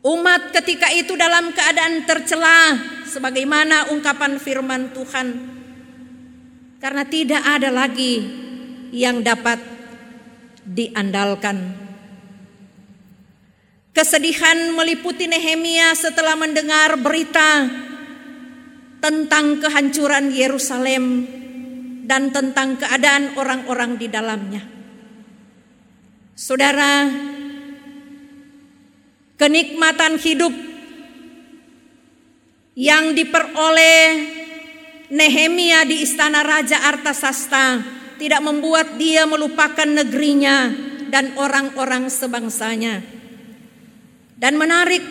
Umat 0.00 0.54
ketika 0.54 0.88
itu 0.94 1.18
dalam 1.18 1.52
keadaan 1.52 2.06
tercela 2.08 2.78
sebagaimana 3.04 3.92
ungkapan 3.92 4.40
firman 4.40 4.94
Tuhan. 4.96 5.28
Karena 6.78 7.02
tidak 7.02 7.42
ada 7.42 7.74
lagi 7.74 8.22
yang 8.94 9.20
dapat 9.20 9.58
diandalkan. 10.62 11.74
Kesedihan 13.90 14.78
meliputi 14.78 15.26
Nehemia 15.26 15.90
setelah 15.98 16.38
mendengar 16.38 16.94
berita 17.02 17.66
tentang 18.98 19.62
kehancuran 19.62 20.34
Yerusalem 20.34 21.04
dan 22.08 22.32
tentang 22.32 22.80
keadaan 22.80 23.36
orang-orang 23.36 24.00
di 24.00 24.06
dalamnya. 24.08 24.62
Saudara, 26.38 27.04
kenikmatan 29.36 30.16
hidup 30.22 30.54
yang 32.78 33.12
diperoleh 33.12 34.38
Nehemia 35.08 35.88
di 35.88 36.04
istana 36.04 36.44
Raja 36.44 36.84
Artasasta 36.84 37.80
tidak 38.20 38.44
membuat 38.44 39.00
dia 39.00 39.24
melupakan 39.24 39.88
negerinya 39.88 40.68
dan 41.08 41.32
orang-orang 41.40 42.12
sebangsanya. 42.12 43.00
Dan 44.38 44.54
menarik 44.54 45.02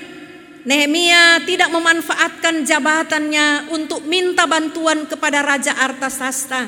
Nehemia 0.68 1.48
tidak 1.48 1.72
memanfaatkan 1.72 2.68
jabatannya 2.68 3.72
untuk 3.72 4.04
minta 4.04 4.44
bantuan 4.44 5.08
kepada 5.08 5.40
Raja 5.40 5.72
Artasasta. 5.72 6.68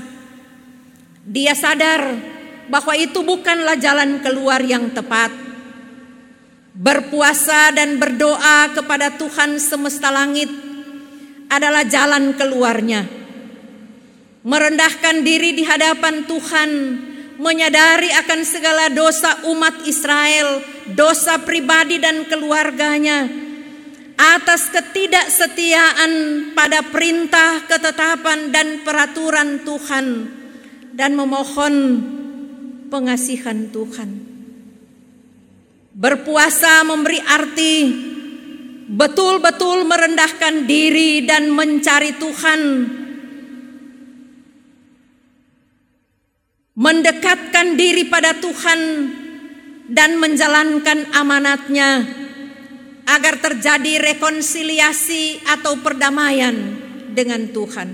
Dia 1.28 1.52
sadar 1.52 2.16
bahwa 2.72 2.96
itu 2.96 3.20
bukanlah 3.28 3.76
jalan 3.76 4.24
keluar 4.24 4.64
yang 4.64 4.96
tepat. 4.96 5.36
Berpuasa 6.80 7.76
dan 7.76 8.00
berdoa 8.00 8.72
kepada 8.72 9.20
Tuhan 9.20 9.60
semesta 9.60 10.16
langit 10.16 10.48
adalah 11.52 11.84
jalan 11.84 12.40
keluarnya. 12.40 13.04
Merendahkan 14.48 15.28
diri 15.28 15.60
di 15.60 15.68
hadapan 15.68 16.24
Tuhan, 16.24 16.72
menyadari 17.36 18.16
akan 18.16 18.40
segala 18.48 18.88
dosa 18.96 19.44
umat 19.52 19.84
Israel, 19.84 20.64
dosa 20.96 21.36
pribadi 21.44 22.00
dan 22.00 22.24
keluarganya 22.32 23.49
atas 24.19 24.67
ketidaksetiaan 24.75 26.12
pada 26.51 26.84
perintah, 26.84 27.63
ketetapan, 27.71 28.51
dan 28.51 28.84
peraturan 28.84 29.63
Tuhan, 29.63 30.27
dan 30.91 31.15
memohon 31.15 31.75
pengasihan 32.91 33.71
Tuhan. 33.71 34.27
Berpuasa 35.95 36.84
memberi 36.84 37.23
arti 37.23 37.75
betul-betul 38.91 39.88
merendahkan 39.88 40.67
diri 40.67 41.23
dan 41.23 41.47
mencari 41.55 42.12
Tuhan, 42.19 42.62
mendekatkan 46.75 47.67
diri 47.79 48.03
pada 48.12 48.36
Tuhan, 48.36 48.82
dan 49.88 50.19
menjalankan 50.19 51.08
amanatnya 51.15 52.18
agar 53.10 53.41
terjadi 53.41 54.13
rekonsiliasi 54.13 55.41
atau 55.50 55.82
perdamaian 55.82 56.54
dengan 57.10 57.50
Tuhan. 57.50 57.89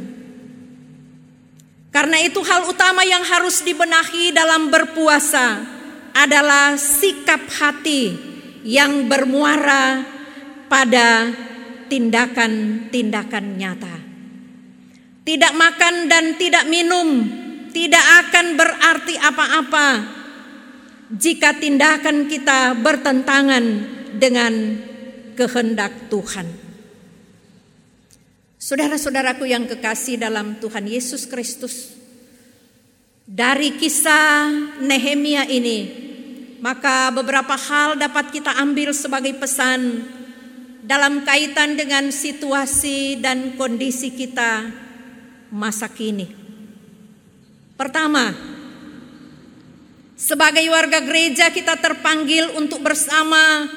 Karena 1.96 2.20
itu 2.20 2.44
hal 2.44 2.68
utama 2.68 3.08
yang 3.08 3.24
harus 3.24 3.64
dibenahi 3.64 4.36
dalam 4.36 4.68
berpuasa 4.68 5.64
adalah 6.12 6.76
sikap 6.76 7.48
hati 7.48 8.12
yang 8.68 9.08
bermuara 9.08 10.04
pada 10.68 11.32
tindakan-tindakan 11.88 13.46
nyata. 13.56 13.96
Tidak 15.24 15.54
makan 15.56 16.12
dan 16.12 16.36
tidak 16.36 16.68
minum 16.68 17.24
tidak 17.76 18.06
akan 18.24 18.56
berarti 18.56 19.20
apa-apa 19.20 19.88
jika 21.12 21.60
tindakan 21.60 22.32
kita 22.32 22.72
bertentangan 22.80 23.66
dengan 24.16 24.80
kehendak 25.36 26.10
Tuhan. 26.10 26.48
Saudara-saudaraku 28.58 29.46
yang 29.46 29.70
kekasih 29.70 30.18
dalam 30.18 30.58
Tuhan 30.58 30.90
Yesus 30.90 31.30
Kristus, 31.30 31.94
dari 33.30 33.78
kisah 33.78 34.50
Nehemia 34.82 35.46
ini, 35.46 36.06
maka 36.66 37.14
beberapa 37.14 37.54
hal 37.54 37.94
dapat 37.94 38.34
kita 38.34 38.58
ambil 38.58 38.90
sebagai 38.90 39.38
pesan 39.38 40.10
dalam 40.82 41.22
kaitan 41.22 41.78
dengan 41.78 42.10
situasi 42.10 43.22
dan 43.22 43.54
kondisi 43.54 44.14
kita 44.14 44.70
masa 45.54 45.86
kini. 45.90 46.26
Pertama, 47.78 48.34
sebagai 50.18 50.66
warga 50.72 51.06
gereja 51.06 51.54
kita 51.54 51.78
terpanggil 51.78 52.50
untuk 52.58 52.82
bersama 52.82 53.70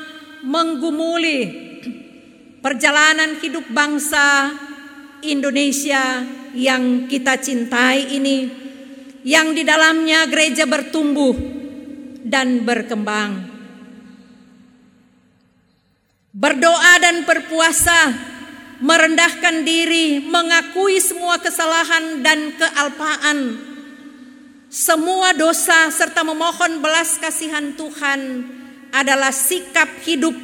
menggumuli 0.45 1.41
perjalanan 2.59 3.39
hidup 3.39 3.65
bangsa 3.71 4.53
Indonesia 5.23 6.23
yang 6.55 7.07
kita 7.11 7.39
cintai 7.39 8.15
ini 8.15 8.39
yang 9.27 9.53
di 9.53 9.67
dalamnya 9.67 10.27
gereja 10.31 10.65
bertumbuh 10.65 11.35
dan 12.23 12.63
berkembang. 12.63 13.57
Berdoa 16.39 16.95
dan 17.03 17.27
berpuasa, 17.27 18.15
merendahkan 18.79 19.67
diri, 19.67 20.23
mengakui 20.23 21.03
semua 21.03 21.43
kesalahan 21.43 22.23
dan 22.23 22.55
kealpaan, 22.55 23.39
semua 24.71 25.35
dosa 25.35 25.91
serta 25.91 26.23
memohon 26.23 26.79
belas 26.79 27.19
kasihan 27.19 27.75
Tuhan 27.75 28.21
adalah 28.93 29.33
sikap 29.33 30.01
hidup 30.05 30.35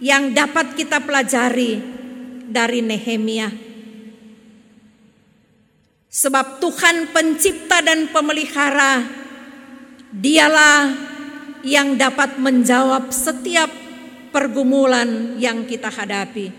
yang 0.00 0.32
dapat 0.32 0.76
kita 0.76 1.00
pelajari 1.04 1.80
dari 2.48 2.80
Nehemia. 2.80 3.48
Sebab 6.10 6.58
Tuhan 6.58 7.14
pencipta 7.14 7.78
dan 7.86 8.10
pemelihara, 8.10 9.06
dialah 10.10 10.90
yang 11.62 11.94
dapat 11.94 12.40
menjawab 12.42 13.14
setiap 13.14 13.70
pergumulan 14.34 15.38
yang 15.38 15.68
kita 15.70 15.86
hadapi. 15.86 16.50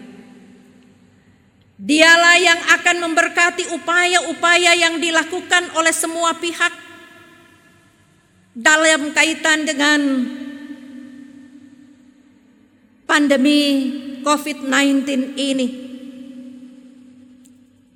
Dialah 1.81 2.37
yang 2.37 2.61
akan 2.77 2.97
memberkati 3.09 3.73
upaya-upaya 3.73 4.77
yang 4.77 5.01
dilakukan 5.01 5.73
oleh 5.73 5.91
semua 5.91 6.37
pihak 6.37 6.71
dalam 8.53 9.09
kaitan 9.17 9.65
dengan 9.65 9.99
pandemi 13.11 13.91
COVID-19 14.23 15.35
ini. 15.35 15.67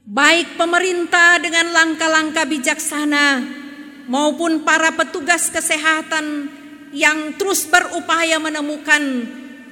Baik 0.03 0.59
pemerintah 0.59 1.39
dengan 1.39 1.71
langkah-langkah 1.71 2.43
bijaksana 2.43 3.39
maupun 4.11 4.67
para 4.67 4.91
petugas 4.91 5.47
kesehatan 5.47 6.51
yang 6.91 7.39
terus 7.39 7.63
berupaya 7.63 8.43
menemukan 8.43 9.23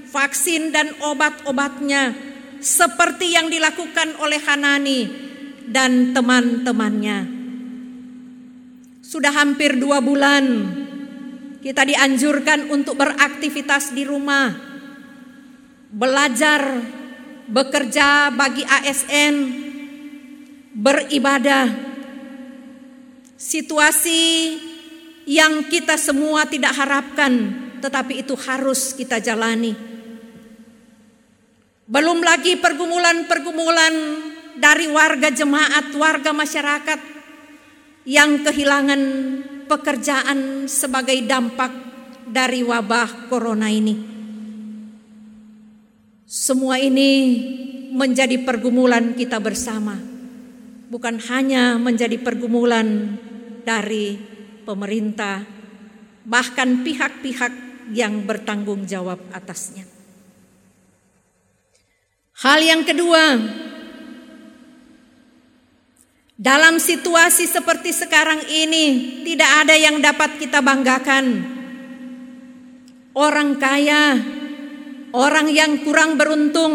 vaksin 0.07 0.71
dan 0.71 0.95
obat-obatnya 1.03 2.15
seperti 2.63 3.35
yang 3.35 3.51
dilakukan 3.51 4.15
oleh 4.23 4.39
Hanani 4.47 5.01
dan 5.67 6.15
teman-temannya. 6.15 7.19
Sudah 9.03 9.35
hampir 9.35 9.75
dua 9.75 9.99
bulan 9.99 10.71
kita 11.59 11.83
dianjurkan 11.83 12.71
untuk 12.73 12.97
beraktivitas 12.97 13.93
di 13.93 14.03
rumah, 14.03 14.72
belajar, 15.93 16.81
bekerja 17.45 18.33
bagi 18.33 18.65
ASN, 18.65 19.35
beribadah. 20.73 21.93
Situasi 23.37 24.57
yang 25.29 25.69
kita 25.69 25.93
semua 26.01 26.49
tidak 26.49 26.73
harapkan, 26.73 27.31
tetapi 27.77 28.25
itu 28.25 28.33
harus 28.33 28.97
kita 28.97 29.21
jalani. 29.21 29.77
Belum 31.85 32.25
lagi 32.25 32.57
pergumulan-pergumulan 32.57 33.93
dari 34.57 34.89
warga 34.89 35.29
jemaat, 35.29 35.93
warga 35.93 36.31
masyarakat 36.33 36.99
yang 38.07 38.41
kehilangan 38.41 39.01
pekerjaan 39.67 40.65
sebagai 40.65 41.19
dampak 41.27 41.71
dari 42.25 42.63
wabah 42.63 43.27
corona 43.27 43.67
ini. 43.67 44.13
Semua 46.33 46.81
ini 46.81 47.37
menjadi 47.93 48.41
pergumulan 48.41 49.13
kita 49.13 49.37
bersama, 49.37 50.01
bukan 50.89 51.21
hanya 51.29 51.77
menjadi 51.77 52.17
pergumulan 52.17 53.21
dari 53.61 54.17
pemerintah, 54.65 55.45
bahkan 56.25 56.81
pihak-pihak 56.81 57.53
yang 57.93 58.25
bertanggung 58.25 58.89
jawab 58.89 59.21
atasnya. 59.29 59.85
Hal 62.41 62.65
yang 62.65 62.81
kedua, 62.81 63.37
dalam 66.33 66.81
situasi 66.81 67.45
seperti 67.45 67.93
sekarang 67.93 68.41
ini, 68.49 69.21
tidak 69.21 69.69
ada 69.69 69.77
yang 69.77 70.01
dapat 70.01 70.41
kita 70.41 70.65
banggakan. 70.65 71.45
Orang 73.13 73.61
kaya, 73.61 74.41
orang 75.13 75.47
yang 75.53 75.85
kurang 75.85 76.17
beruntung, 76.17 76.73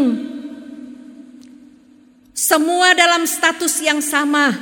semua 2.33 2.94
dalam 2.94 3.27
status 3.27 3.83
yang 3.83 3.98
sama. 3.98 4.55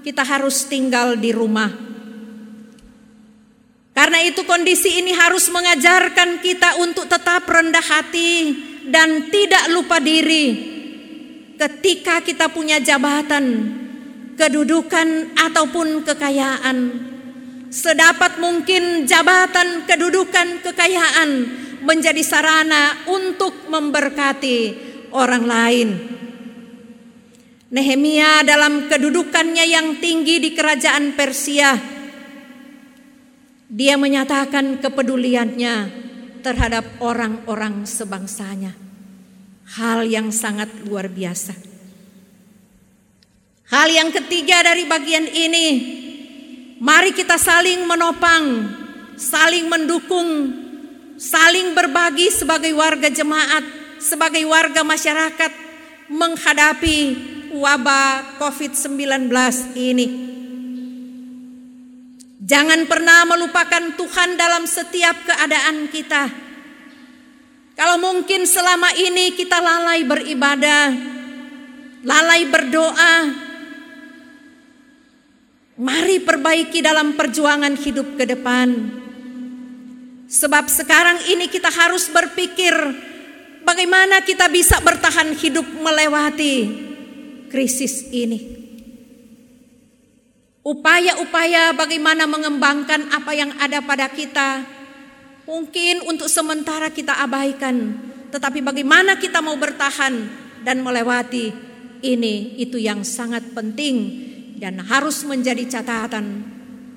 Kita 0.00 0.24
harus 0.24 0.64
tinggal 0.70 1.18
di 1.20 1.34
rumah. 1.34 1.68
Karena 3.92 4.22
itu, 4.22 4.46
kondisi 4.46 5.02
ini 5.02 5.12
harus 5.12 5.50
mengajarkan 5.50 6.40
kita 6.40 6.78
untuk 6.80 7.10
tetap 7.10 7.42
rendah 7.48 7.82
hati 7.82 8.54
dan 8.86 9.28
tidak 9.28 9.66
lupa 9.72 9.98
diri. 9.98 10.74
Ketika 11.58 12.22
kita 12.22 12.52
punya 12.52 12.78
jabatan, 12.78 13.44
kedudukan 14.38 15.34
ataupun 15.34 16.06
kekayaan. 16.06 16.78
Sedapat 17.66 18.38
mungkin 18.38 19.08
jabatan, 19.10 19.88
kedudukan, 19.90 20.62
kekayaan 20.62 21.30
menjadi 21.86 22.20
sarana 22.26 23.06
untuk 23.06 23.70
memberkati 23.70 24.58
orang 25.14 25.44
lain. 25.46 25.88
Nehemia 27.70 28.42
dalam 28.42 28.90
kedudukannya 28.90 29.64
yang 29.66 29.98
tinggi 30.02 30.42
di 30.42 30.50
kerajaan 30.54 31.14
Persia, 31.14 31.74
dia 33.66 33.94
menyatakan 33.98 34.78
kepeduliannya 34.78 35.74
terhadap 36.42 37.02
orang-orang 37.02 37.82
sebangsanya. 37.82 38.74
Hal 39.66 40.06
yang 40.06 40.30
sangat 40.30 40.70
luar 40.86 41.10
biasa. 41.10 41.58
Hal 43.66 43.90
yang 43.90 44.14
ketiga 44.14 44.62
dari 44.62 44.86
bagian 44.86 45.26
ini, 45.26 45.66
mari 46.78 47.10
kita 47.10 47.34
saling 47.34 47.82
menopang, 47.82 48.70
saling 49.18 49.66
mendukung, 49.66 50.54
saling 51.16 51.72
berbagi 51.72 52.28
sebagai 52.32 52.72
warga 52.76 53.08
jemaat, 53.08 53.64
sebagai 54.00 54.44
warga 54.44 54.84
masyarakat 54.84 55.52
menghadapi 56.12 56.98
wabah 57.56 58.38
COVID-19 58.40 59.32
ini. 59.76 60.06
Jangan 62.46 62.86
pernah 62.86 63.26
melupakan 63.26 63.96
Tuhan 63.98 64.38
dalam 64.38 64.68
setiap 64.70 65.16
keadaan 65.26 65.90
kita. 65.90 66.30
Kalau 67.76 67.98
mungkin 67.98 68.46
selama 68.46 68.94
ini 68.94 69.34
kita 69.34 69.58
lalai 69.58 70.06
beribadah, 70.06 70.88
lalai 72.06 72.42
berdoa, 72.46 73.16
Mari 75.76 76.24
perbaiki 76.24 76.80
dalam 76.80 77.20
perjuangan 77.20 77.76
hidup 77.76 78.16
ke 78.16 78.24
depan. 78.24 78.96
Sebab 80.36 80.68
sekarang 80.68 81.24
ini 81.32 81.48
kita 81.48 81.72
harus 81.72 82.12
berpikir 82.12 82.76
bagaimana 83.64 84.20
kita 84.20 84.52
bisa 84.52 84.76
bertahan 84.84 85.32
hidup 85.32 85.64
melewati 85.80 86.56
krisis 87.48 88.04
ini. 88.12 88.52
upaya-upaya 90.66 91.78
bagaimana 91.78 92.26
mengembangkan 92.26 93.14
apa 93.14 93.30
yang 93.38 93.54
ada 93.62 93.78
pada 93.86 94.10
kita, 94.10 94.66
mungkin 95.46 96.02
untuk 96.10 96.26
sementara 96.26 96.90
kita 96.90 97.22
abaikan, 97.22 97.94
tetapi 98.34 98.66
bagaimana 98.66 99.14
kita 99.14 99.38
mau 99.38 99.54
bertahan 99.54 100.26
dan 100.66 100.82
melewati 100.82 101.54
ini, 102.02 102.58
itu 102.58 102.82
yang 102.82 103.06
sangat 103.06 103.46
penting 103.54 104.26
dan 104.58 104.82
harus 104.82 105.22
menjadi 105.22 105.78
catatan 105.78 106.42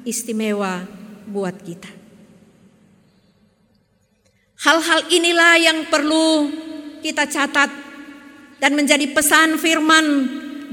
istimewa 0.02 0.82
buat 1.30 1.62
kita. 1.62 1.99
Hal-hal 4.60 5.08
inilah 5.08 5.56
yang 5.56 5.80
perlu 5.88 6.52
kita 7.00 7.32
catat 7.32 7.72
dan 8.60 8.76
menjadi 8.76 9.08
pesan 9.16 9.56
firman 9.56 10.06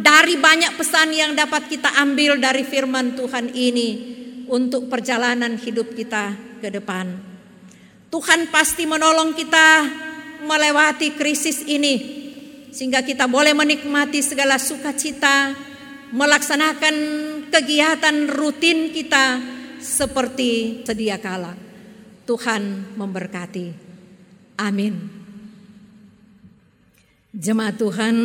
dari 0.03 0.35
banyak 0.43 0.75
pesan 0.75 1.15
yang 1.15 1.39
dapat 1.39 1.71
kita 1.71 1.95
ambil 2.03 2.35
dari 2.35 2.67
firman 2.67 3.15
Tuhan 3.15 3.55
ini 3.55 3.89
untuk 4.51 4.91
perjalanan 4.91 5.55
hidup 5.55 5.95
kita 5.95 6.35
ke 6.59 6.67
depan. 6.67 7.15
Tuhan 8.11 8.51
pasti 8.51 8.91
menolong 8.91 9.39
kita 9.39 9.87
melewati 10.43 11.15
krisis 11.15 11.63
ini 11.63 11.95
sehingga 12.75 13.07
kita 13.07 13.31
boleh 13.31 13.55
menikmati 13.55 14.19
segala 14.19 14.59
sukacita, 14.59 15.55
melaksanakan 16.11 16.95
kegiatan 17.55 18.35
rutin 18.35 18.91
kita 18.91 19.39
seperti 19.79 20.83
sedia 20.83 21.23
kala. 21.23 21.66
Tuhan 22.27 22.93
memberkati. 22.99 23.67
Amin. 24.59 24.95
Jemaat 27.31 27.79
Tuhan, 27.79 28.17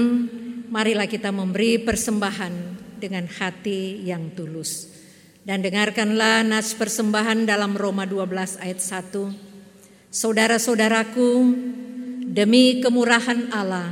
marilah 0.73 1.05
kita 1.05 1.29
memberi 1.29 1.77
persembahan 1.77 2.53
dengan 2.97 3.29
hati 3.29 4.01
yang 4.01 4.33
tulus. 4.33 4.89
Dan 5.41 5.61
dengarkanlah 5.61 6.45
nas 6.47 6.73
persembahan 6.77 7.45
dalam 7.45 7.77
Roma 7.77 8.05
12 8.07 8.61
ayat 8.61 8.79
1. 8.79 10.13
Saudara-saudaraku, 10.13 11.29
demi 12.29 12.79
kemurahan 12.79 13.51
Allah, 13.51 13.91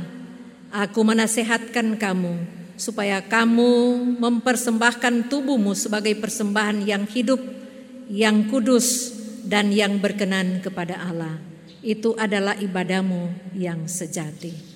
aku 0.72 1.04
menasehatkan 1.04 2.00
kamu 2.00 2.34
supaya 2.80 3.20
kamu 3.20 4.00
mempersembahkan 4.16 5.28
tubuhmu 5.28 5.76
sebagai 5.76 6.16
persembahan 6.16 6.80
yang 6.88 7.04
hidup, 7.04 7.44
yang 8.08 8.48
kudus, 8.48 9.19
dan 9.50 9.74
yang 9.74 9.98
berkenan 9.98 10.62
kepada 10.62 11.02
Allah. 11.02 11.42
Itu 11.82 12.14
adalah 12.14 12.54
ibadahmu 12.54 13.50
yang 13.58 13.90
sejati. 13.90 14.69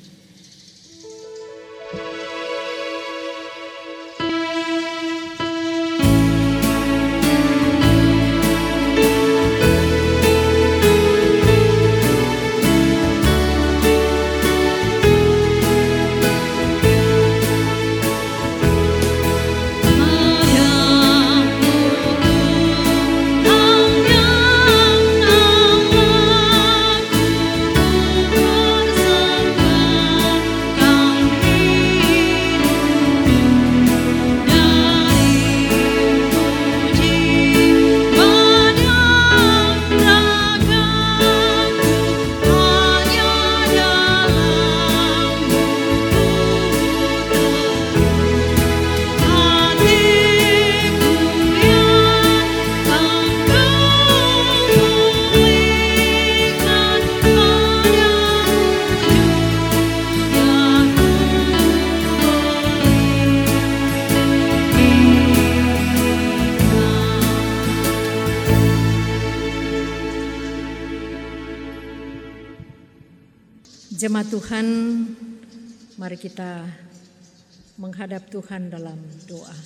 Tuhan 78.45 78.69
dalam 78.69 79.01
doa. 79.25 79.57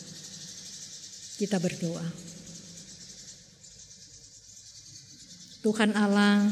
Kita 1.35 1.59
berdoa. 1.59 2.07
Tuhan 5.67 5.99
Allah, 5.99 6.47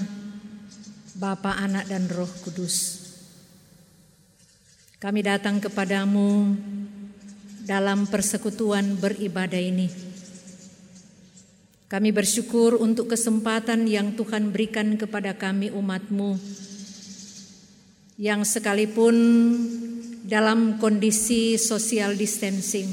Bapa, 1.22 1.54
Anak, 1.54 1.86
dan 1.86 2.10
Roh 2.10 2.26
Kudus, 2.42 2.98
kami 4.98 5.22
datang 5.22 5.62
kepadamu 5.62 6.58
dalam 7.62 8.10
persekutuan 8.10 8.98
beribadah 8.98 9.62
ini. 9.62 9.86
Kami 11.86 12.10
bersyukur 12.10 12.74
untuk 12.82 13.14
kesempatan 13.14 13.86
yang 13.86 14.18
Tuhan 14.18 14.50
berikan 14.50 14.98
kepada 14.98 15.30
kami 15.38 15.70
umatmu 15.70 16.34
yang 18.18 18.42
sekalipun 18.42 19.14
dalam 20.26 20.82
kondisi 20.82 21.54
social 21.54 22.18
distancing, 22.18 22.90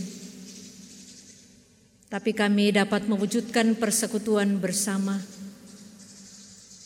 tapi 2.13 2.29
kami 2.29 2.69
dapat 2.69 3.09
mewujudkan 3.09 3.73
persekutuan 3.73 4.61
bersama 4.61 5.17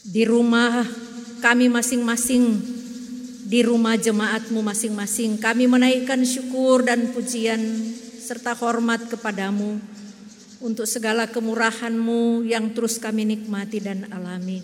di 0.07 0.23
rumah 0.23 0.87
kami 1.43 1.67
masing-masing, 1.67 2.63
di 3.43 3.59
rumah 3.59 3.99
jemaatmu 3.99 4.63
masing-masing. 4.63 5.35
Kami 5.35 5.67
menaikkan 5.67 6.23
syukur 6.23 6.87
dan 6.87 7.11
pujian 7.11 7.59
serta 8.23 8.55
hormat 8.55 9.03
kepadamu 9.11 9.83
untuk 10.63 10.87
segala 10.87 11.27
kemurahanmu 11.27 12.47
yang 12.47 12.71
terus 12.71 12.95
kami 12.97 13.27
nikmati 13.27 13.83
dan 13.83 14.07
alami. 14.15 14.63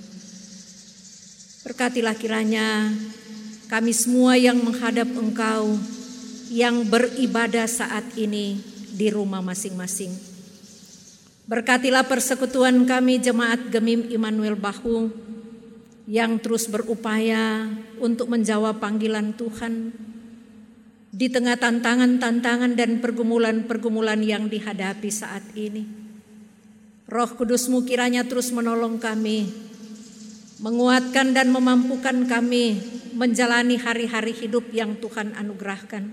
Berkatilah 1.64 2.16
kiranya 2.16 2.92
kami 3.74 3.90
semua 3.90 4.38
yang 4.38 4.62
menghadap 4.62 5.10
Engkau, 5.18 5.74
yang 6.54 6.86
beribadah 6.86 7.66
saat 7.66 8.06
ini 8.14 8.62
di 8.94 9.10
rumah 9.10 9.42
masing-masing. 9.42 10.14
Berkatilah 11.50 12.06
persekutuan 12.06 12.86
kami 12.86 13.18
jemaat 13.18 13.74
Gemim 13.74 14.14
Immanuel 14.14 14.54
Bahu 14.54 15.10
yang 16.06 16.38
terus 16.38 16.70
berupaya 16.70 17.66
untuk 17.98 18.30
menjawab 18.30 18.78
panggilan 18.78 19.34
Tuhan 19.34 19.90
di 21.10 21.34
tengah 21.34 21.58
tantangan-tantangan 21.58 22.78
dan 22.78 23.02
pergumulan-pergumulan 23.02 24.22
yang 24.22 24.54
dihadapi 24.54 25.10
saat 25.10 25.50
ini. 25.58 25.82
Roh 27.10 27.32
Kudusmu 27.34 27.90
kiranya 27.90 28.22
terus 28.22 28.54
menolong 28.54 29.02
kami, 29.02 29.50
menguatkan 30.64 31.36
dan 31.36 31.52
memampukan 31.52 32.24
kami 32.24 32.80
menjalani 33.20 33.76
hari-hari 33.76 34.32
hidup 34.32 34.72
yang 34.72 34.96
Tuhan 34.96 35.36
anugerahkan. 35.36 36.08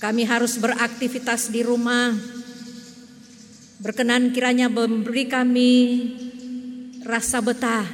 Kami 0.00 0.22
harus 0.24 0.56
beraktivitas 0.56 1.52
di 1.52 1.60
rumah. 1.60 2.16
Berkenan 3.76 4.32
kiranya 4.32 4.72
memberi 4.72 5.28
kami 5.28 5.72
rasa 7.04 7.44
betah 7.44 7.84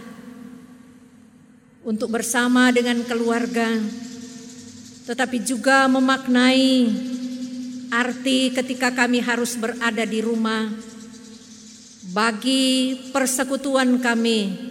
untuk 1.82 2.14
bersama 2.14 2.70
dengan 2.70 3.02
keluarga, 3.02 3.74
tetapi 5.10 5.42
juga 5.42 5.90
memaknai 5.90 6.86
arti 7.90 8.54
ketika 8.54 8.94
kami 8.94 9.24
harus 9.24 9.56
berada 9.58 10.04
di 10.04 10.20
rumah 10.20 10.68
bagi 12.12 12.96
persekutuan 13.12 14.00
kami 14.00 14.67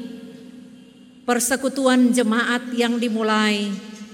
persekutuan 1.28 2.16
jemaat 2.16 2.72
yang 2.72 2.96
dimulai 2.96 3.68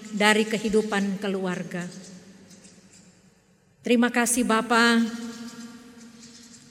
dari 0.09 0.49
kehidupan 0.49 1.21
keluarga. 1.21 1.85
Terima 3.85 4.09
kasih 4.09 4.41
Bapa. 4.41 4.97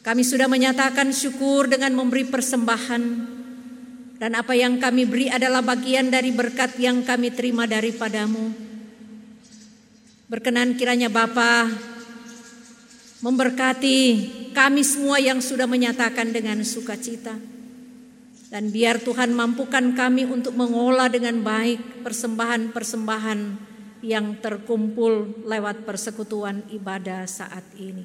Kami 0.03 0.23
sudah 0.27 0.51
menyatakan 0.51 1.15
syukur 1.15 1.71
dengan 1.71 1.95
memberi 1.95 2.27
persembahan 2.27 3.03
dan 4.19 4.35
apa 4.35 4.59
yang 4.59 4.83
kami 4.83 5.07
beri 5.07 5.31
adalah 5.31 5.63
bagian 5.63 6.11
dari 6.11 6.35
berkat 6.35 6.75
yang 6.83 7.07
kami 7.07 7.31
terima 7.31 7.71
daripadamu. 7.71 8.51
Berkenan 10.27 10.75
kiranya 10.75 11.07
Bapa 11.07 11.71
Memberkati 13.23 13.99
kami 14.51 14.83
semua 14.83 15.23
yang 15.23 15.39
sudah 15.39 15.71
menyatakan 15.71 16.35
dengan 16.35 16.59
sukacita. 16.67 17.52
Dan 18.53 18.69
biar 18.69 19.01
Tuhan 19.01 19.33
mampukan 19.33 19.97
kami 19.97 20.29
untuk 20.29 20.53
mengolah 20.53 21.09
dengan 21.09 21.41
baik 21.41 22.05
persembahan-persembahan 22.05 23.41
yang 24.05 24.37
terkumpul 24.45 25.41
lewat 25.49 25.89
persekutuan 25.89 26.61
ibadah 26.69 27.25
saat 27.25 27.65
ini. 27.81 28.05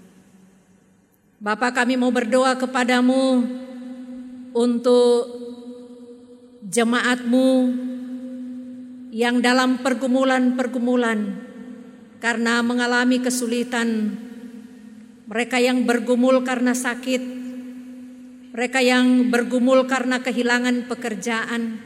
Bapak 1.44 1.84
kami 1.84 2.00
mau 2.00 2.16
berdoa 2.16 2.56
kepadamu 2.56 3.44
untuk 4.56 5.20
jemaatmu 6.64 7.50
yang 9.12 9.44
dalam 9.44 9.84
pergumulan-pergumulan 9.84 11.44
karena 12.24 12.66
mengalami 12.66 13.22
kesulitan, 13.22 14.18
mereka 15.30 15.62
yang 15.62 15.86
bergumul 15.86 16.42
karena 16.42 16.74
sakit, 16.74 17.37
mereka 18.58 18.82
yang 18.82 19.30
bergumul 19.30 19.86
karena 19.86 20.18
kehilangan 20.18 20.90
pekerjaan, 20.90 21.78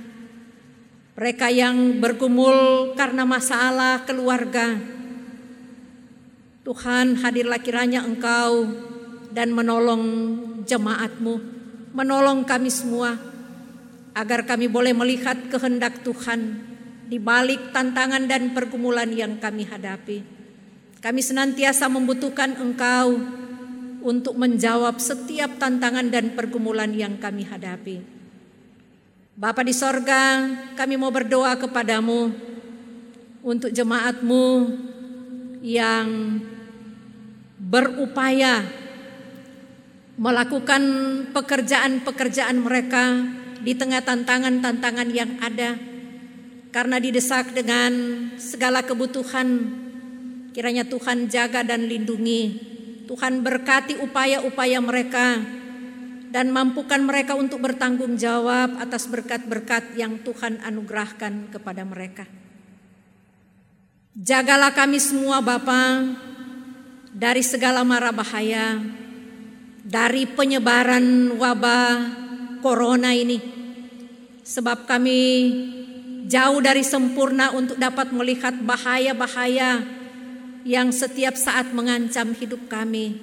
mereka 1.20 1.52
yang 1.52 2.00
bergumul 2.00 2.96
karena 2.96 3.28
masalah 3.28 4.08
keluarga. 4.08 4.80
Tuhan 6.64 7.20
hadirlah 7.20 7.60
kiranya 7.60 8.08
Engkau 8.08 8.72
dan 9.36 9.52
menolong 9.52 10.04
jemaatmu, 10.64 11.44
menolong 11.92 12.48
kami 12.48 12.72
semua, 12.72 13.20
agar 14.16 14.48
kami 14.48 14.72
boleh 14.72 14.96
melihat 14.96 15.52
kehendak 15.52 16.08
Tuhan 16.08 16.56
di 17.12 17.20
balik 17.20 17.76
tantangan 17.76 18.32
dan 18.32 18.56
pergumulan 18.56 19.12
yang 19.12 19.44
kami 19.44 19.68
hadapi. 19.68 20.24
Kami 21.04 21.20
senantiasa 21.20 21.92
membutuhkan 21.92 22.56
Engkau 22.64 23.41
untuk 24.02 24.38
menjawab 24.38 24.98
setiap 24.98 25.62
tantangan 25.62 26.10
dan 26.10 26.34
pergumulan 26.34 26.92
yang 26.94 27.18
kami 27.22 27.46
hadapi. 27.46 28.02
Bapa 29.38 29.64
di 29.66 29.74
sorga, 29.74 30.50
kami 30.78 31.00
mau 31.00 31.10
berdoa 31.10 31.58
kepadamu 31.58 32.30
untuk 33.42 33.74
jemaatmu 33.74 34.46
yang 35.66 36.38
berupaya 37.58 38.66
melakukan 40.18 40.84
pekerjaan-pekerjaan 41.34 42.58
mereka 42.62 43.26
di 43.62 43.74
tengah 43.78 44.02
tantangan-tantangan 44.02 45.10
yang 45.10 45.38
ada 45.42 45.78
karena 46.74 46.98
didesak 46.98 47.54
dengan 47.54 47.94
segala 48.38 48.82
kebutuhan 48.86 49.70
kiranya 50.54 50.86
Tuhan 50.86 51.30
jaga 51.30 51.66
dan 51.66 51.86
lindungi 51.86 52.71
Tuhan 53.12 53.44
berkati 53.44 54.00
upaya-upaya 54.00 54.80
mereka 54.80 55.36
dan 56.32 56.48
mampukan 56.48 57.04
mereka 57.04 57.36
untuk 57.36 57.60
bertanggung 57.60 58.16
jawab 58.16 58.80
atas 58.80 59.04
berkat-berkat 59.12 60.00
yang 60.00 60.24
Tuhan 60.24 60.64
anugerahkan 60.64 61.52
kepada 61.52 61.84
mereka. 61.84 62.24
Jagalah 64.16 64.72
kami 64.72 64.96
semua 65.04 65.44
Bapa 65.44 66.08
dari 67.12 67.44
segala 67.44 67.84
mara 67.84 68.16
bahaya, 68.16 68.80
dari 69.84 70.24
penyebaran 70.32 71.36
wabah 71.36 71.92
corona 72.64 73.12
ini. 73.12 73.44
Sebab 74.40 74.88
kami 74.88 75.20
jauh 76.32 76.64
dari 76.64 76.88
sempurna 76.88 77.52
untuk 77.52 77.76
dapat 77.76 78.16
melihat 78.16 78.56
bahaya-bahaya 78.64 80.00
yang 80.68 80.94
setiap 80.94 81.34
saat 81.34 81.74
mengancam 81.74 82.34
hidup 82.38 82.70
kami. 82.70 83.18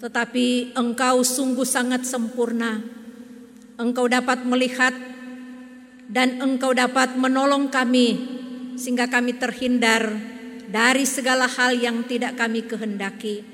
Tetapi 0.00 0.76
Engkau 0.76 1.20
sungguh 1.20 1.68
sangat 1.68 2.08
sempurna. 2.08 2.80
Engkau 3.76 4.08
dapat 4.08 4.44
melihat 4.44 4.92
dan 6.08 6.40
Engkau 6.40 6.72
dapat 6.72 7.16
menolong 7.16 7.68
kami 7.68 8.16
sehingga 8.80 9.08
kami 9.12 9.36
terhindar 9.36 10.08
dari 10.70 11.04
segala 11.04 11.44
hal 11.44 11.76
yang 11.76 12.06
tidak 12.08 12.38
kami 12.38 12.64
kehendaki. 12.64 13.44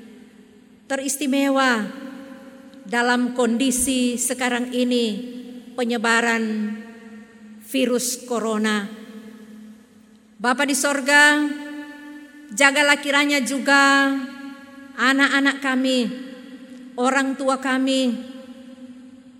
Teristimewa 0.87 1.83
dalam 2.87 3.35
kondisi 3.35 4.15
sekarang 4.15 4.71
ini 4.71 5.35
penyebaran 5.75 6.73
virus 7.67 8.23
corona. 8.23 8.87
Bapa 10.39 10.63
di 10.63 10.77
sorga, 10.77 11.43
jagalah 12.53 12.99
kiranya 12.99 13.43
juga 13.43 14.11
anak-anak 14.97 15.57
kami, 15.59 15.99
orang 16.95 17.35
tua 17.35 17.59
kami, 17.59 18.15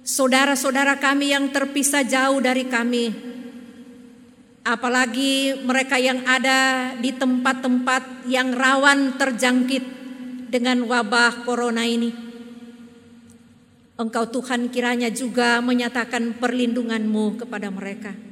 saudara-saudara 0.07 0.99
kami 0.99 1.35
yang 1.35 1.51
terpisah 1.51 2.03
jauh 2.07 2.39
dari 2.39 2.67
kami. 2.67 3.27
Apalagi 4.67 5.63
mereka 5.63 5.95
yang 5.95 6.27
ada 6.27 6.91
di 6.99 7.15
tempat-tempat 7.15 8.27
yang 8.27 8.51
rawan 8.51 9.15
terjangkit 9.15 9.83
dengan 10.51 10.83
wabah 10.83 11.47
corona 11.47 11.87
ini. 11.87 12.11
Engkau 13.97 14.27
Tuhan 14.27 14.67
kiranya 14.69 15.07
juga 15.09 15.63
menyatakan 15.63 16.35
perlindunganmu 16.37 17.39
kepada 17.41 17.71
mereka. 17.71 18.26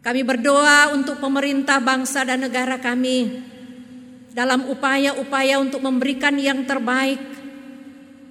Kami 0.00 0.24
berdoa 0.24 0.96
untuk 0.96 1.20
pemerintah 1.20 1.76
bangsa 1.76 2.24
dan 2.24 2.40
negara 2.40 2.80
kami 2.80 3.44
dalam 4.32 4.64
upaya-upaya 4.72 5.60
untuk 5.60 5.84
memberikan 5.84 6.40
yang 6.40 6.64
terbaik 6.64 7.20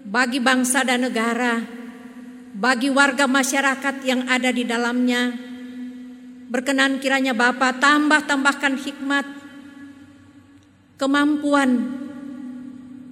bagi 0.02 0.42
bangsa 0.42 0.82
dan 0.82 1.06
negara, 1.06 1.62
bagi 2.58 2.90
warga 2.90 3.30
masyarakat 3.30 4.02
yang 4.02 4.26
ada 4.26 4.50
di 4.50 4.66
dalamnya. 4.66 5.30
Berkenan 6.50 6.98
kiranya 6.98 7.38
Bapa 7.38 7.78
tambah-tambahkan 7.78 8.74
hikmat, 8.82 9.28
kemampuan, 10.98 11.70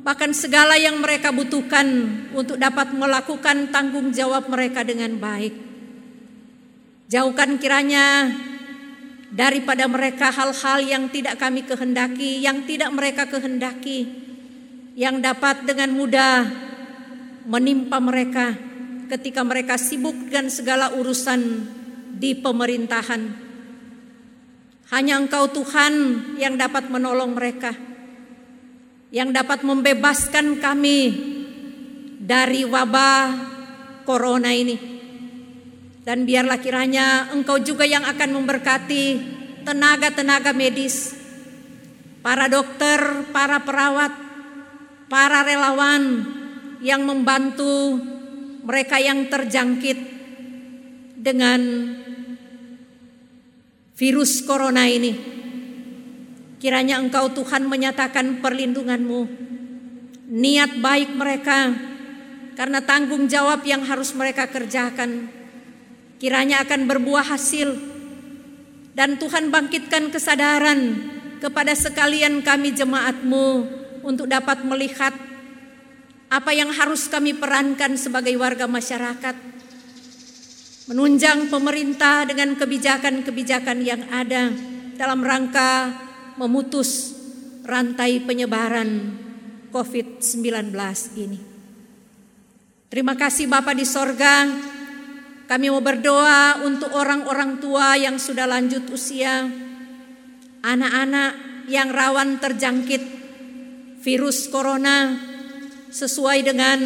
bahkan 0.01 0.33
segala 0.33 0.81
yang 0.81 0.97
mereka 0.97 1.29
butuhkan 1.29 1.85
untuk 2.33 2.57
dapat 2.57 2.89
melakukan 2.97 3.69
tanggung 3.69 4.09
jawab 4.09 4.49
mereka 4.49 4.81
dengan 4.81 5.13
baik. 5.21 5.66
Jauhkan 7.07 7.55
kiranya 7.55 8.27
daripada 9.31 9.87
mereka 9.87 10.27
hal-hal 10.27 10.83
yang 10.83 11.07
tidak 11.07 11.39
kami 11.39 11.63
kehendaki, 11.63 12.43
yang 12.43 12.67
tidak 12.67 12.91
mereka 12.91 13.31
kehendaki, 13.31 14.07
yang 14.91 15.23
dapat 15.23 15.63
dengan 15.63 15.95
mudah 15.95 16.67
menimpa 17.47 18.03
mereka 18.03 18.59
ketika 19.07 19.39
mereka 19.47 19.79
sibuk 19.79 20.15
dengan 20.27 20.51
segala 20.51 20.91
urusan 20.99 21.63
di 22.19 22.35
pemerintahan. 22.35 23.47
Hanya 24.91 25.19
Engkau 25.19 25.47
Tuhan 25.51 25.93
yang 26.39 26.59
dapat 26.59 26.91
menolong 26.91 27.35
mereka, 27.35 27.71
yang 29.15 29.31
dapat 29.31 29.63
membebaskan 29.63 30.59
kami 30.59 30.99
dari 32.19 32.67
wabah 32.67 33.23
corona 34.03 34.51
ini. 34.51 34.96
Dan 36.07 36.23
biarlah 36.23 36.55
kiranya 36.63 37.35
Engkau 37.35 37.59
juga 37.59 37.83
yang 37.83 38.07
akan 38.07 38.39
memberkati 38.39 39.05
tenaga-tenaga 39.67 40.55
medis, 40.55 41.11
para 42.23 42.47
dokter, 42.47 43.27
para 43.35 43.59
perawat, 43.59 44.15
para 45.11 45.43
relawan 45.43 46.23
yang 46.79 47.03
membantu 47.03 47.99
mereka 48.63 49.03
yang 49.03 49.27
terjangkit 49.27 49.99
dengan 51.19 51.59
virus 53.99 54.39
corona 54.47 54.87
ini. 54.87 55.11
Kiranya 56.63 57.03
Engkau 57.03 57.35
Tuhan 57.35 57.67
menyatakan 57.67 58.39
perlindunganmu, 58.39 59.21
niat 60.31 60.71
baik 60.79 61.19
mereka, 61.19 61.75
karena 62.55 62.79
tanggung 62.79 63.27
jawab 63.27 63.67
yang 63.67 63.83
harus 63.83 64.15
mereka 64.15 64.47
kerjakan, 64.47 65.36
kiranya 66.17 66.65
akan 66.65 66.89
berbuah 66.89 67.25
hasil, 67.33 67.69
dan 68.97 69.21
Tuhan 69.21 69.53
bangkitkan 69.53 70.09
kesadaran 70.09 71.13
kepada 71.37 71.77
sekalian 71.77 72.41
kami 72.41 72.73
jemaatmu 72.73 73.47
untuk 74.01 74.25
dapat 74.25 74.65
melihat 74.65 75.13
apa 76.27 76.51
yang 76.51 76.73
harus 76.73 77.07
kami 77.07 77.37
perankan 77.37 77.95
sebagai 77.95 78.33
warga 78.35 78.65
masyarakat 78.65 79.35
menunjang 80.87 81.51
pemerintah 81.51 82.23
dengan 82.25 82.55
kebijakan-kebijakan 82.55 83.77
yang 83.83 84.01
ada 84.11 84.51
dalam 84.95 85.19
rangka 85.21 85.93
memutus 86.39 87.13
rantai 87.67 88.23
penyebaran 88.23 89.13
COVID-19 89.69 90.73
ini. 91.19 91.39
Terima 92.87 93.19
kasih 93.19 93.51
Bapak 93.51 93.75
di 93.75 93.83
sorga. 93.83 94.47
Kami 95.47 95.71
mau 95.71 95.79
berdoa 95.79 96.59
untuk 96.67 96.91
orang-orang 96.91 97.63
tua 97.63 97.95
yang 97.95 98.19
sudah 98.19 98.43
lanjut 98.43 98.83
usia, 98.91 99.47
anak-anak 100.59 101.63
yang 101.71 101.87
rawan 101.87 102.35
terjangkit 102.35 102.99
virus 104.03 104.51
corona, 104.51 105.15
sesuai 105.87 106.43
dengan 106.43 106.79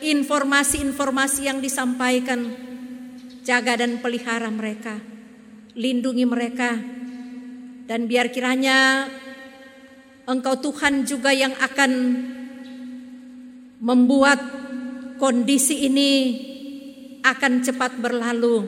informasi-informasi 0.00 1.40
yang 1.44 1.60
disampaikan. 1.60 2.56
Jaga 3.44 3.84
dan 3.84 4.00
pelihara 4.00 4.48
mereka, 4.48 4.96
lindungi 5.76 6.24
mereka, 6.24 6.72
dan 7.84 8.08
biar 8.08 8.32
kiranya 8.32 9.06
Engkau 10.26 10.58
Tuhan 10.58 11.06
juga 11.06 11.30
yang 11.30 11.54
akan 11.54 11.92
membuat 13.78 14.40
kondisi 15.22 15.86
ini 15.86 16.12
akan 17.34 17.64
cepat 17.64 17.98
berlalu 17.98 18.62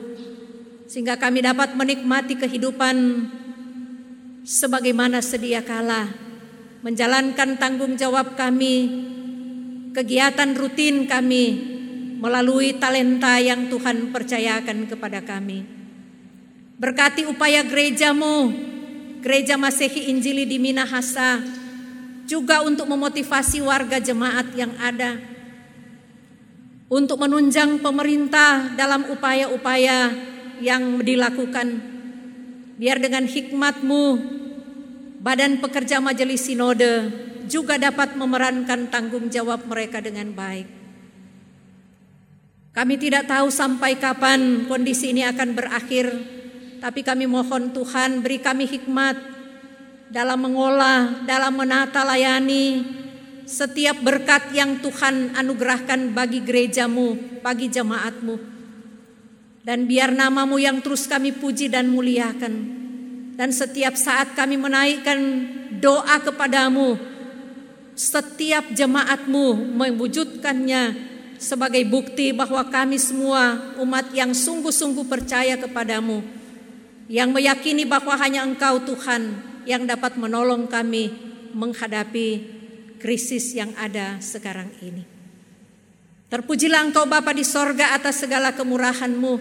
sehingga 0.89 1.15
kami 1.15 1.45
dapat 1.45 1.77
menikmati 1.77 2.35
kehidupan 2.35 3.29
sebagaimana 4.43 5.21
sedia 5.21 5.61
kala 5.61 6.09
menjalankan 6.81 7.59
tanggung 7.59 7.93
jawab 7.95 8.33
kami 8.33 9.07
kegiatan 9.93 10.55
rutin 10.55 11.05
kami 11.05 11.45
melalui 12.19 12.75
talenta 12.75 13.39
yang 13.39 13.71
Tuhan 13.71 14.11
percayakan 14.11 14.91
kepada 14.91 15.23
kami. 15.23 15.63
Berkati 16.79 17.27
upaya 17.27 17.63
gerejamu 17.63 18.51
gereja 19.19 19.59
Masehi 19.59 20.11
Injili 20.11 20.47
di 20.47 20.59
Minahasa 20.59 21.43
juga 22.23 22.63
untuk 22.63 22.87
memotivasi 22.87 23.59
warga 23.59 23.99
jemaat 23.99 24.51
yang 24.55 24.71
ada 24.79 25.19
untuk 26.89 27.21
menunjang 27.21 27.79
pemerintah 27.85 28.73
dalam 28.73 29.05
upaya-upaya 29.13 30.09
yang 30.59 30.97
dilakukan. 31.05 31.77
Biar 32.81 32.97
dengan 32.97 33.29
hikmatmu, 33.29 34.03
badan 35.21 35.61
pekerja 35.61 36.01
majelis 36.01 36.49
sinode 36.49 37.13
juga 37.45 37.77
dapat 37.77 38.17
memerankan 38.17 38.89
tanggung 38.89 39.29
jawab 39.29 39.69
mereka 39.69 40.01
dengan 40.01 40.33
baik. 40.33 40.67
Kami 42.73 42.95
tidak 42.97 43.29
tahu 43.29 43.49
sampai 43.53 43.97
kapan 43.97 44.65
kondisi 44.65 45.13
ini 45.13 45.25
akan 45.25 45.57
berakhir, 45.57 46.09
tapi 46.81 47.05
kami 47.05 47.25
mohon 47.29 47.69
Tuhan 47.73 48.21
beri 48.23 48.39
kami 48.39 48.65
hikmat 48.65 49.17
dalam 50.09 50.39
mengolah, 50.41 51.25
dalam 51.25 51.53
menata 51.53 52.01
layani 52.05 52.97
setiap 53.49 53.97
berkat 54.05 54.53
yang 54.53 54.77
Tuhan 54.77 55.33
anugerahkan 55.33 56.13
bagi 56.13 56.45
gerejamu, 56.45 57.41
bagi 57.41 57.65
jemaatmu. 57.65 58.37
Dan 59.65 59.89
biar 59.89 60.13
namamu 60.13 60.61
yang 60.61 60.85
terus 60.85 61.09
kami 61.09 61.33
puji 61.33 61.65
dan 61.73 61.89
muliakan. 61.89 62.77
Dan 63.33 63.49
setiap 63.49 63.97
saat 63.97 64.37
kami 64.37 64.61
menaikkan 64.61 65.17
doa 65.81 66.21
kepadamu, 66.21 67.01
setiap 67.97 68.69
jemaatmu 68.69 69.73
mewujudkannya 69.73 71.09
sebagai 71.41 71.81
bukti 71.89 72.29
bahwa 72.35 72.61
kami 72.69 73.01
semua 73.01 73.73
umat 73.81 74.13
yang 74.13 74.35
sungguh-sungguh 74.35 75.07
percaya 75.09 75.55
kepadamu 75.57 76.21
yang 77.09 77.31
meyakini 77.33 77.87
bahwa 77.87 78.13
hanya 78.19 78.43
Engkau 78.45 78.83
Tuhan 78.83 79.39
yang 79.63 79.87
dapat 79.87 80.19
menolong 80.19 80.67
kami 80.67 81.09
menghadapi 81.55 82.58
krisis 82.99 83.55
yang 83.55 83.71
ada 83.79 84.19
sekarang 84.19 84.69
ini. 84.83 85.07
Terpujilah 86.29 86.85
Engkau 86.85 87.09
Bapa 87.09 87.33
di 87.33 87.41
sorga 87.41 87.97
atas 87.97 88.21
segala 88.21 88.53
kemurahan-Mu. 88.53 89.33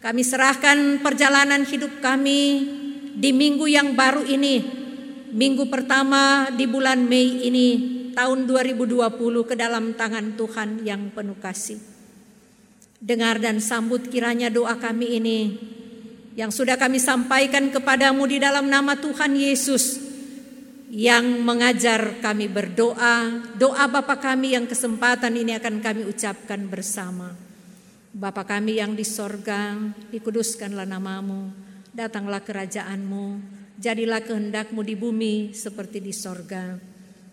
Kami 0.00 0.22
serahkan 0.24 1.04
perjalanan 1.04 1.66
hidup 1.68 2.00
kami 2.00 2.64
di 3.18 3.34
minggu 3.34 3.68
yang 3.68 3.92
baru 3.92 4.24
ini, 4.24 4.62
minggu 5.34 5.68
pertama 5.68 6.48
di 6.54 6.64
bulan 6.64 7.04
Mei 7.04 7.44
ini, 7.44 7.68
tahun 8.16 8.48
2020 8.48 8.96
ke 9.44 9.54
dalam 9.58 9.92
tangan 9.98 10.38
Tuhan 10.38 10.86
yang 10.86 11.12
penuh 11.12 11.36
kasih. 11.36 11.76
Dengar 12.98 13.36
dan 13.42 13.60
sambut 13.60 14.08
kiranya 14.08 14.48
doa 14.48 14.80
kami 14.80 15.18
ini 15.20 15.38
yang 16.38 16.54
sudah 16.54 16.78
kami 16.78 17.02
sampaikan 17.02 17.68
kepadamu 17.68 18.24
di 18.26 18.38
dalam 18.38 18.70
nama 18.70 18.94
Tuhan 18.98 19.34
Yesus 19.34 20.07
yang 20.88 21.44
mengajar 21.44 22.16
kami 22.24 22.48
berdoa, 22.48 23.44
doa 23.60 23.84
Bapa 23.92 24.16
kami 24.16 24.56
yang 24.56 24.64
kesempatan 24.64 25.36
ini 25.36 25.52
akan 25.60 25.84
kami 25.84 26.08
ucapkan 26.08 26.64
bersama. 26.64 27.36
Bapa 28.08 28.48
kami 28.48 28.80
yang 28.80 28.96
di 28.96 29.04
sorga, 29.04 29.76
dikuduskanlah 30.08 30.88
namamu, 30.88 31.52
datanglah 31.92 32.40
kerajaanmu, 32.40 33.36
jadilah 33.76 34.24
kehendakmu 34.24 34.80
di 34.80 34.96
bumi 34.96 35.34
seperti 35.52 36.00
di 36.00 36.16
sorga. 36.16 36.80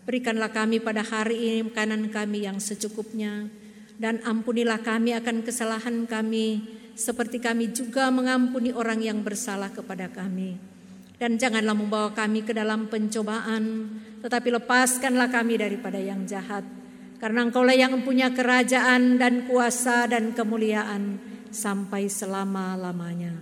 Berikanlah 0.03 0.51
kami 0.51 0.83
pada 0.83 1.01
hari 1.01 1.39
ini 1.39 1.71
makanan 1.71 2.11
kami 2.11 2.43
yang 2.43 2.59
secukupnya, 2.59 3.47
dan 3.95 4.19
ampunilah 4.27 4.83
kami 4.83 5.15
akan 5.15 5.47
kesalahan 5.47 6.03
kami, 6.03 6.59
seperti 6.99 7.39
kami 7.39 7.71
juga 7.71 8.11
mengampuni 8.11 8.75
orang 8.75 8.99
yang 8.99 9.23
bersalah 9.23 9.71
kepada 9.71 10.11
kami. 10.11 10.74
Dan 11.15 11.39
janganlah 11.39 11.71
membawa 11.71 12.11
kami 12.11 12.43
ke 12.43 12.51
dalam 12.51 12.91
pencobaan, 12.91 13.87
tetapi 14.19 14.59
lepaskanlah 14.59 15.31
kami 15.31 15.55
daripada 15.55 15.95
yang 15.95 16.27
jahat. 16.27 16.67
Karena 17.23 17.47
engkaulah 17.47 17.71
yang 17.71 17.95
mempunyai 17.95 18.35
kerajaan 18.35 19.15
dan 19.15 19.47
kuasa 19.47 20.11
dan 20.11 20.35
kemuliaan 20.35 21.17
sampai 21.47 22.11
selama-lamanya. 22.11 23.39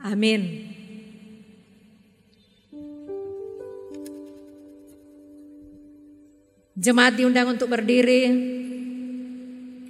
Amin. 0.00 0.72
Jemaat 6.78 7.18
diundang 7.18 7.58
untuk 7.58 7.68
berdiri. 7.74 8.30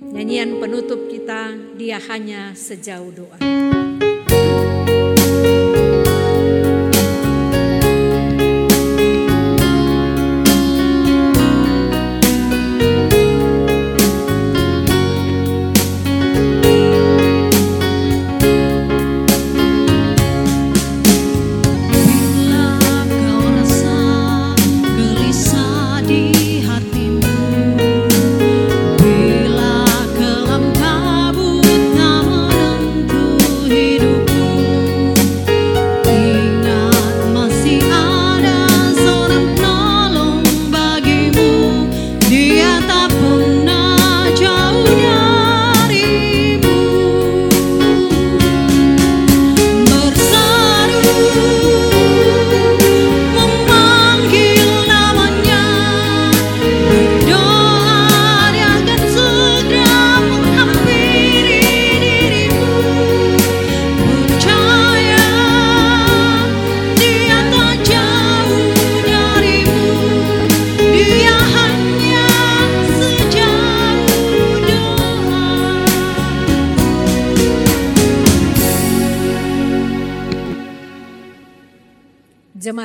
Nyanyian 0.09 0.57
penutup 0.57 1.13
kita, 1.13 1.53
dia 1.77 2.01
hanya 2.01 2.57
sejauh 2.57 3.13
doa. 3.13 3.78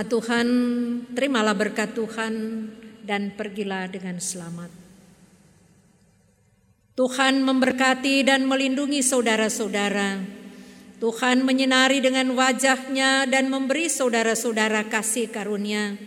Tuhan, 0.08 0.48
terimalah 1.12 1.56
berkat 1.56 1.96
Tuhan 1.96 2.34
dan 3.04 3.36
pergilah 3.36 3.92
dengan 3.92 4.18
selamat. 4.18 4.72
Tuhan 6.94 7.42
memberkati 7.42 8.22
dan 8.22 8.46
melindungi 8.46 9.02
saudara-saudara. 9.02 10.22
Tuhan 11.02 11.44
menyinari 11.44 12.00
dengan 12.00 12.32
wajahnya 12.38 13.26
dan 13.28 13.50
memberi 13.50 13.90
saudara-saudara 13.90 14.88
kasih 14.88 15.28
karunia. 15.28 15.98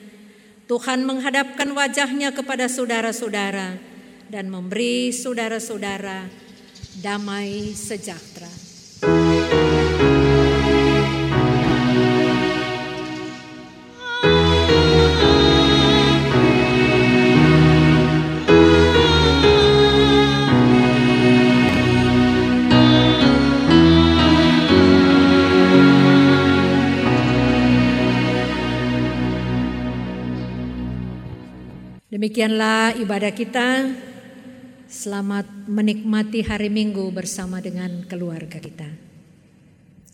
Tuhan 0.71 1.03
menghadapkan 1.05 1.69
wajahnya 1.75 2.33
kepada 2.33 2.71
saudara-saudara 2.71 3.77
dan 4.31 4.47
memberi 4.51 5.13
saudara-saudara 5.13 6.27
damai 7.03 7.77
sejahtera. 7.77 8.51
Demikianlah 32.17 32.97
ibadah 32.97 33.29
kita. 33.29 33.93
Selamat 34.89 35.45
menikmati 35.69 36.41
hari 36.41 36.73
Minggu 36.73 37.13
bersama 37.13 37.61
dengan 37.61 38.09
keluarga 38.09 38.57
kita. 38.57 38.89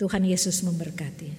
Tuhan 0.02 0.26
Yesus 0.26 0.66
memberkati. 0.66 1.30